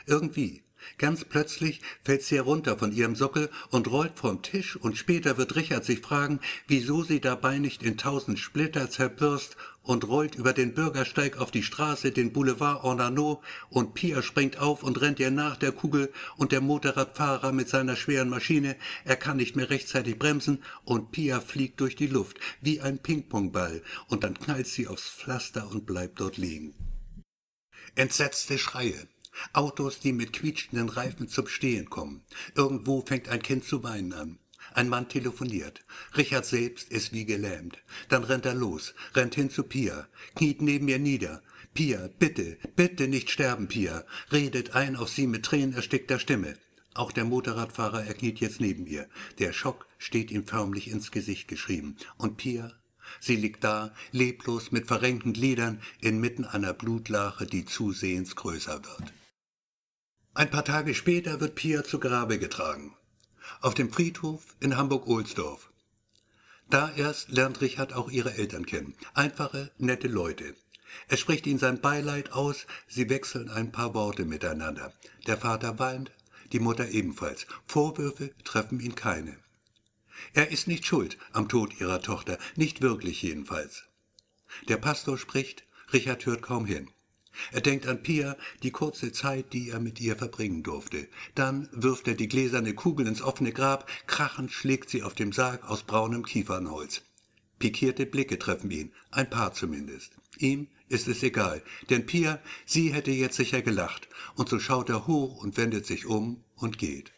Irgendwie, 0.06 0.62
ganz 1.00 1.26
plötzlich 1.26 1.82
fällt 2.04 2.22
sie 2.22 2.36
herunter 2.36 2.78
von 2.78 2.92
ihrem 2.92 3.16
Sockel 3.16 3.50
und 3.72 3.90
rollt 3.90 4.20
vom 4.20 4.44
Tisch, 4.44 4.76
und 4.76 4.96
später 4.96 5.40
wird 5.40 5.56
Richard 5.56 5.86
sich 5.86 6.02
fragen, 6.02 6.40
wieso 6.68 7.02
sie 7.02 7.20
dabei 7.20 7.58
nicht 7.58 7.82
in 7.82 7.98
tausend 7.98 8.38
Splitter 8.38 8.92
zerbürst 8.92 9.58
und 9.86 10.08
rollt 10.08 10.36
über 10.36 10.52
den 10.52 10.74
Bürgersteig 10.74 11.38
auf 11.38 11.52
die 11.52 11.64
Straße, 11.64 12.12
den 12.12 12.34
Boulevard 12.34 12.84
Ornano, 12.84 13.42
und 13.70 13.94
Pia 13.94 14.22
springt 14.22 14.58
auf 14.58 14.84
und 14.84 15.00
rennt 15.00 15.20
ihr 15.20 15.32
nach 15.32 15.56
der 15.56 15.72
Kugel, 15.72 16.12
und 16.38 16.52
der 16.52 16.62
Motorradfahrer 16.62 17.52
mit 17.52 17.70
seiner 17.70 17.96
schweren 17.96 18.30
Maschine, 18.30 18.76
er 19.04 19.16
kann 19.16 19.38
nicht 19.38 19.56
mehr 19.56 19.70
rechtzeitig 19.70 20.20
bremsen, 20.20 20.64
und 20.84 21.12
Pia 21.12 21.40
fliegt 21.40 21.80
durch 21.80 21.96
die 21.96 22.08
Luft, 22.08 22.40
wie 22.62 22.82
ein 22.82 23.00
Pingpongball, 23.00 23.84
und 24.08 24.24
dann 24.24 24.40
knallt 24.40 24.68
sie 24.68 24.88
aufs 24.88 25.08
Pflaster 25.08 25.70
und 25.70 25.86
bleibt 25.86 26.20
dort 26.20 26.38
liegen. 26.38 26.74
Entsetzte 27.96 28.58
Schreie. 28.58 29.08
Autos, 29.54 30.00
die 30.00 30.14
mit 30.14 30.34
quietschenden 30.34 30.90
Reifen 30.90 31.28
zum 31.28 31.48
Stehen 31.48 31.90
kommen. 31.90 32.24
Irgendwo 32.56 33.02
fängt 33.02 33.28
ein 33.28 33.42
Kind 33.42 33.66
zu 33.66 33.84
weinen 33.84 34.14
an. 34.14 34.40
Ein 34.76 34.90
Mann 34.90 35.08
telefoniert. 35.08 35.86
Richard 36.18 36.46
selbst 36.46 36.92
ist 36.92 37.14
wie 37.14 37.24
gelähmt. 37.24 37.78
Dann 38.10 38.26
rennt 38.26 38.46
er 38.46 38.54
los, 38.54 38.94
rennt 39.14 39.34
hin 39.34 39.50
zu 39.50 39.64
Pia, 39.64 40.10
kniet 40.36 40.62
neben 40.62 40.90
ihr 40.90 41.00
nieder. 41.00 41.42
Pia, 41.74 42.10
bitte, 42.20 42.58
bitte 42.76 43.08
nicht 43.08 43.30
sterben, 43.30 43.70
Pia, 43.70 44.04
redet 44.34 44.76
ein 44.76 44.98
auf 44.98 45.08
sie 45.08 45.28
mit 45.28 45.46
tränenerstickter 45.46 46.20
Stimme. 46.20 46.58
Auch 46.94 47.14
der 47.14 47.24
Motorradfahrer 47.24 48.06
erkniet 48.06 48.42
jetzt 48.42 48.60
neben 48.60 48.86
ihr. 48.86 49.08
Der 49.40 49.54
Schock 49.54 49.88
steht 49.98 50.30
ihm 50.30 50.46
förmlich 50.46 50.90
ins 50.90 51.10
Gesicht 51.10 51.48
geschrieben. 51.48 51.96
Und 52.18 52.36
Pia, 52.36 52.74
sie 53.22 53.38
liegt 53.38 53.64
da, 53.64 53.94
leblos 54.12 54.74
mit 54.74 54.88
verrenkten 54.88 55.32
Gliedern, 55.32 55.82
inmitten 56.02 56.44
einer 56.44 56.74
Blutlache, 56.74 57.46
die 57.46 57.64
zusehends 57.64 58.36
größer 58.36 58.84
wird. 58.84 59.14
Ein 60.34 60.50
paar 60.50 60.66
Tage 60.66 60.94
später 60.94 61.40
wird 61.40 61.56
Pia 61.56 61.86
zu 61.86 61.98
Grabe 61.98 62.40
getragen. 62.40 62.94
Auf 63.62 63.74
dem 63.74 63.92
Friedhof 63.92 64.56
in 64.60 64.78
Hamburg-Ohlsdorf. 64.78 65.72
Da 66.70 66.92
erst 66.96 67.30
lernt 67.30 67.62
Richard 67.62 67.94
auch 67.94 68.10
ihre 68.10 68.34
Eltern 68.36 68.66
kennen. 68.66 68.96
Einfache, 69.14 69.72
nette 69.78 70.08
Leute. 70.08 70.56
Er 71.08 71.18
spricht 71.18 71.46
ihnen 71.46 71.60
sein 71.60 71.82
Beileid 71.82 72.32
aus, 72.32 72.66
sie 72.88 73.10
wechseln 73.10 73.50
ein 73.50 73.72
paar 73.72 73.94
Worte 73.94 74.26
miteinander. 74.26 74.94
Der 75.28 75.38
Vater 75.38 75.78
weint, 75.78 76.12
die 76.52 76.60
Mutter 76.60 76.90
ebenfalls. 76.90 77.48
Vorwürfe 77.68 78.32
treffen 78.44 78.80
ihn 78.80 78.96
keine. 78.96 79.38
Er 80.34 80.50
ist 80.52 80.68
nicht 80.68 80.86
schuld 80.86 81.18
am 81.34 81.50
Tod 81.50 81.80
ihrer 81.80 82.02
Tochter, 82.02 82.38
nicht 82.56 82.82
wirklich 82.82 83.22
jedenfalls. 83.22 83.84
Der 84.70 84.78
Pastor 84.78 85.18
spricht, 85.18 85.66
Richard 85.92 86.26
hört 86.26 86.42
kaum 86.42 86.66
hin. 86.66 86.90
Er 87.52 87.62
denkt 87.62 87.88
an 87.88 88.04
Pia, 88.04 88.38
die 88.64 88.72
kurze 88.72 89.12
Zeit, 89.12 89.54
die 89.54 89.70
er 89.70 89.80
mit 89.80 90.00
ihr 90.00 90.16
verbringen 90.16 90.64
durfte. 90.64 91.08
Dann 91.34 91.70
wirft 91.72 92.08
er 92.08 92.16
die 92.16 92.28
gläserne 92.28 92.74
Kugel 92.74 93.08
ins 93.08 93.22
offene 93.22 93.52
Grab, 93.52 93.90
krachend 94.08 94.52
schlägt 94.52 94.90
sie 94.90 95.04
auf 95.04 95.14
dem 95.14 95.32
Sarg 95.32 95.70
aus 95.70 95.84
braunem 95.84 96.24
Kiefernholz. 96.24 97.02
Pikierte 97.60 98.06
Blicke 98.06 98.38
treffen 98.38 98.70
ihn, 98.72 98.92
ein 99.12 99.30
paar 99.30 99.54
zumindest. 99.54 100.12
Ihm 100.38 100.68
ist 100.90 101.08
es 101.08 101.24
egal, 101.24 101.64
denn 101.90 102.06
Pia, 102.06 102.40
sie 102.66 102.94
hätte 102.94 103.12
jetzt 103.12 103.38
sicher 103.38 103.62
gelacht, 103.62 104.08
und 104.36 104.50
so 104.50 104.60
schaut 104.60 104.90
er 104.90 105.08
hoch 105.08 105.42
und 105.42 105.58
wendet 105.58 105.86
sich 105.86 106.06
um 106.06 106.44
und 106.56 106.78
geht. 106.78 107.15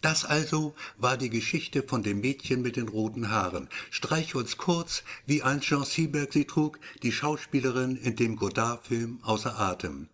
Das 0.00 0.24
also 0.24 0.74
war 0.96 1.18
die 1.18 1.28
Geschichte 1.28 1.82
von 1.82 2.02
dem 2.02 2.20
Mädchen 2.20 2.62
mit 2.62 2.76
den 2.76 2.88
roten 2.88 3.28
Haaren. 3.28 3.68
Streichholz 3.90 4.56
kurz, 4.56 5.02
wie 5.26 5.42
einst 5.42 5.66
Jean 5.66 5.84
Sieberg 5.84 6.32
sie 6.32 6.46
trug, 6.46 6.80
die 7.02 7.12
Schauspielerin 7.12 7.96
in 7.96 8.16
dem 8.16 8.36
Godard-Film 8.36 9.20
Außer 9.22 9.58
Atem. 9.58 10.08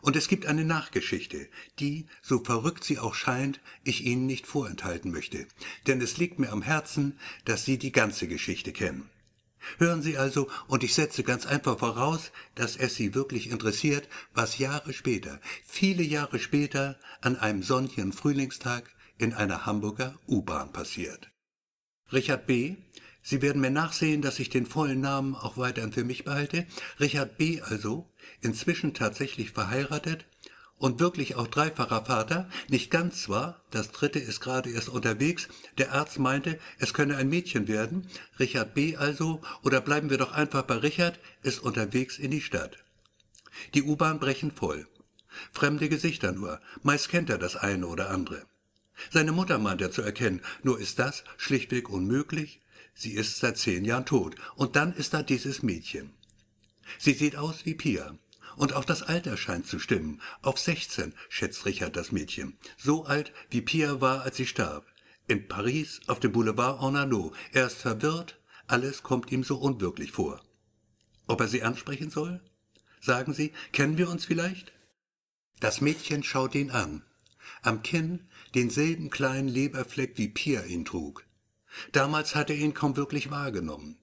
Und 0.00 0.16
es 0.16 0.26
gibt 0.26 0.46
eine 0.46 0.64
Nachgeschichte, 0.64 1.48
die, 1.78 2.06
so 2.22 2.42
verrückt 2.42 2.82
sie 2.82 2.98
auch 2.98 3.14
scheint, 3.14 3.60
ich 3.84 4.04
Ihnen 4.04 4.26
nicht 4.26 4.46
vorenthalten 4.46 5.12
möchte. 5.12 5.46
Denn 5.86 6.00
es 6.00 6.16
liegt 6.16 6.40
mir 6.40 6.50
am 6.50 6.62
Herzen, 6.62 7.18
dass 7.44 7.64
Sie 7.64 7.78
die 7.78 7.92
ganze 7.92 8.26
Geschichte 8.26 8.72
kennen. 8.72 9.08
Hören 9.78 10.02
Sie 10.02 10.18
also, 10.18 10.50
und 10.66 10.84
ich 10.84 10.94
setze 10.94 11.22
ganz 11.22 11.46
einfach 11.46 11.78
voraus, 11.78 12.32
dass 12.54 12.76
es 12.76 12.96
Sie 12.96 13.14
wirklich 13.14 13.50
interessiert, 13.50 14.08
was 14.34 14.58
Jahre 14.58 14.92
später, 14.92 15.40
viele 15.64 16.02
Jahre 16.02 16.38
später, 16.38 16.98
an 17.20 17.36
einem 17.36 17.62
sonnigen 17.62 18.12
Frühlingstag 18.12 18.93
in 19.18 19.32
einer 19.32 19.66
Hamburger 19.66 20.18
U-Bahn 20.28 20.72
passiert. 20.72 21.30
Richard 22.12 22.46
B., 22.46 22.76
Sie 23.26 23.40
werden 23.40 23.62
mir 23.62 23.70
nachsehen, 23.70 24.20
dass 24.20 24.38
ich 24.38 24.50
den 24.50 24.66
vollen 24.66 25.00
Namen 25.00 25.34
auch 25.34 25.56
weiterhin 25.56 25.94
für 25.94 26.04
mich 26.04 26.24
behalte. 26.24 26.66
Richard 27.00 27.38
B. 27.38 27.62
also, 27.62 28.12
inzwischen 28.42 28.92
tatsächlich 28.92 29.50
verheiratet 29.50 30.26
und 30.76 31.00
wirklich 31.00 31.34
auch 31.36 31.46
dreifacher 31.46 32.04
Vater, 32.04 32.50
nicht 32.68 32.90
ganz 32.90 33.22
zwar, 33.22 33.62
das 33.70 33.90
dritte 33.92 34.18
ist 34.18 34.40
gerade 34.40 34.70
erst 34.70 34.90
unterwegs, 34.90 35.48
der 35.78 35.92
Arzt 35.92 36.18
meinte, 36.18 36.58
es 36.78 36.92
könne 36.92 37.16
ein 37.16 37.30
Mädchen 37.30 37.66
werden, 37.66 38.08
Richard 38.38 38.74
B. 38.74 38.96
also, 38.96 39.40
oder 39.62 39.80
bleiben 39.80 40.10
wir 40.10 40.18
doch 40.18 40.32
einfach 40.32 40.64
bei 40.64 40.76
Richard, 40.76 41.18
ist 41.42 41.60
unterwegs 41.60 42.18
in 42.18 42.30
die 42.30 42.42
Stadt. 42.42 42.76
Die 43.72 43.84
U-Bahn 43.84 44.20
brechen 44.20 44.50
voll. 44.50 44.86
Fremde 45.50 45.88
Gesichter 45.88 46.32
nur, 46.32 46.60
meist 46.82 47.08
kennt 47.08 47.30
er 47.30 47.38
das 47.38 47.56
eine 47.56 47.86
oder 47.86 48.10
andere. 48.10 48.44
Seine 49.10 49.32
Mutter 49.32 49.58
meint 49.58 49.80
er 49.80 49.90
zu 49.90 50.02
erkennen, 50.02 50.42
nur 50.62 50.78
ist 50.78 50.98
das 50.98 51.24
schlichtweg 51.36 51.88
unmöglich, 51.90 52.60
sie 52.94 53.12
ist 53.12 53.38
seit 53.38 53.58
zehn 53.58 53.84
Jahren 53.84 54.06
tot, 54.06 54.36
und 54.54 54.76
dann 54.76 54.92
ist 54.94 55.14
da 55.14 55.22
dieses 55.22 55.62
Mädchen. 55.62 56.12
Sie 56.98 57.14
sieht 57.14 57.36
aus 57.36 57.64
wie 57.66 57.74
Pia, 57.74 58.16
und 58.56 58.72
auch 58.72 58.84
das 58.84 59.02
Alter 59.02 59.36
scheint 59.36 59.66
zu 59.66 59.78
stimmen. 59.78 60.20
Auf 60.42 60.58
sechzehn 60.58 61.12
schätzt 61.28 61.66
Richard 61.66 61.96
das 61.96 62.12
Mädchen. 62.12 62.56
So 62.76 63.04
alt, 63.04 63.32
wie 63.50 63.62
Pia 63.62 64.00
war, 64.00 64.22
als 64.22 64.36
sie 64.36 64.46
starb. 64.46 64.86
In 65.26 65.48
Paris, 65.48 66.00
auf 66.06 66.20
dem 66.20 66.32
Boulevard 66.32 66.80
Ornano. 66.80 67.32
Er 67.52 67.66
ist 67.66 67.78
verwirrt, 67.78 68.38
alles 68.66 69.02
kommt 69.02 69.32
ihm 69.32 69.42
so 69.42 69.56
unwirklich 69.56 70.12
vor. 70.12 70.40
Ob 71.26 71.40
er 71.40 71.48
sie 71.48 71.62
ansprechen 71.62 72.10
soll? 72.10 72.40
Sagen 73.00 73.34
Sie, 73.34 73.52
kennen 73.72 73.98
wir 73.98 74.08
uns 74.08 74.24
vielleicht? 74.24 74.72
Das 75.60 75.80
Mädchen 75.80 76.22
schaut 76.22 76.54
ihn 76.54 76.70
an. 76.70 77.02
Am 77.62 77.82
Kinn 77.82 78.28
denselben 78.54 79.10
kleinen 79.10 79.48
Leberfleck, 79.48 80.16
wie 80.16 80.28
Pia 80.28 80.62
ihn 80.64 80.84
trug. 80.84 81.24
Damals 81.92 82.34
hatte 82.34 82.52
er 82.52 82.60
ihn 82.60 82.74
kaum 82.74 82.96
wirklich 82.96 83.30
wahrgenommen. 83.30 83.96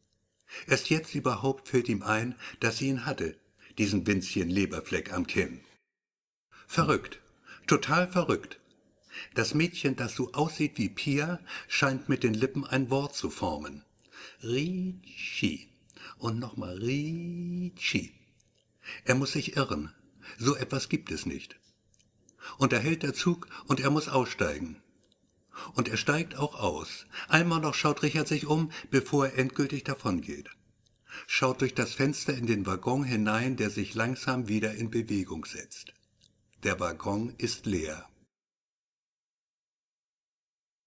Erst 0.67 0.89
jetzt 0.89 1.15
überhaupt 1.15 1.69
fällt 1.69 1.87
ihm 1.89 2.03
ein, 2.03 2.35
dass 2.59 2.77
sie 2.77 2.89
ihn 2.89 3.05
hatte, 3.05 3.37
diesen 3.77 4.05
winzigen 4.05 4.49
Leberfleck 4.49 5.13
am 5.13 5.25
Kinn. 5.25 5.61
Verrückt, 6.67 7.19
total 7.67 8.11
verrückt. 8.11 8.59
Das 9.33 9.53
Mädchen, 9.53 9.95
das 9.95 10.15
so 10.15 10.33
aussieht 10.33 10.77
wie 10.77 10.89
Pia, 10.89 11.39
scheint 11.67 12.09
mit 12.09 12.23
den 12.23 12.33
Lippen 12.33 12.65
ein 12.65 12.89
Wort 12.89 13.15
zu 13.15 13.29
formen. 13.29 13.83
Ricci. 14.43 15.67
Und 16.17 16.39
nochmal 16.39 16.77
Ricci. 16.77 18.13
Er 19.05 19.15
muss 19.15 19.33
sich 19.33 19.55
irren. 19.57 19.93
So 20.37 20.55
etwas 20.55 20.89
gibt 20.89 21.11
es 21.11 21.25
nicht. 21.25 21.55
Und 22.57 22.73
da 22.73 22.77
hält 22.77 23.03
der 23.03 23.13
Zug 23.13 23.47
und 23.67 23.79
er 23.79 23.89
muss 23.89 24.07
aussteigen. 24.07 24.81
Und 25.73 25.87
er 25.89 25.97
steigt 25.97 26.37
auch 26.37 26.55
aus. 26.59 27.05
Einmal 27.27 27.59
noch 27.59 27.75
schaut 27.75 28.03
Richard 28.03 28.27
sich 28.27 28.45
um, 28.45 28.71
bevor 28.89 29.27
er 29.27 29.37
endgültig 29.37 29.83
davongeht 29.83 30.49
schaut 31.27 31.61
durch 31.61 31.73
das 31.73 31.93
Fenster 31.93 32.33
in 32.33 32.45
den 32.45 32.65
Waggon 32.65 33.03
hinein, 33.03 33.55
der 33.57 33.69
sich 33.69 33.93
langsam 33.95 34.47
wieder 34.47 34.73
in 34.73 34.89
Bewegung 34.89 35.45
setzt. 35.45 35.93
Der 36.63 36.79
Waggon 36.79 37.33
ist 37.37 37.65
leer. 37.65 38.05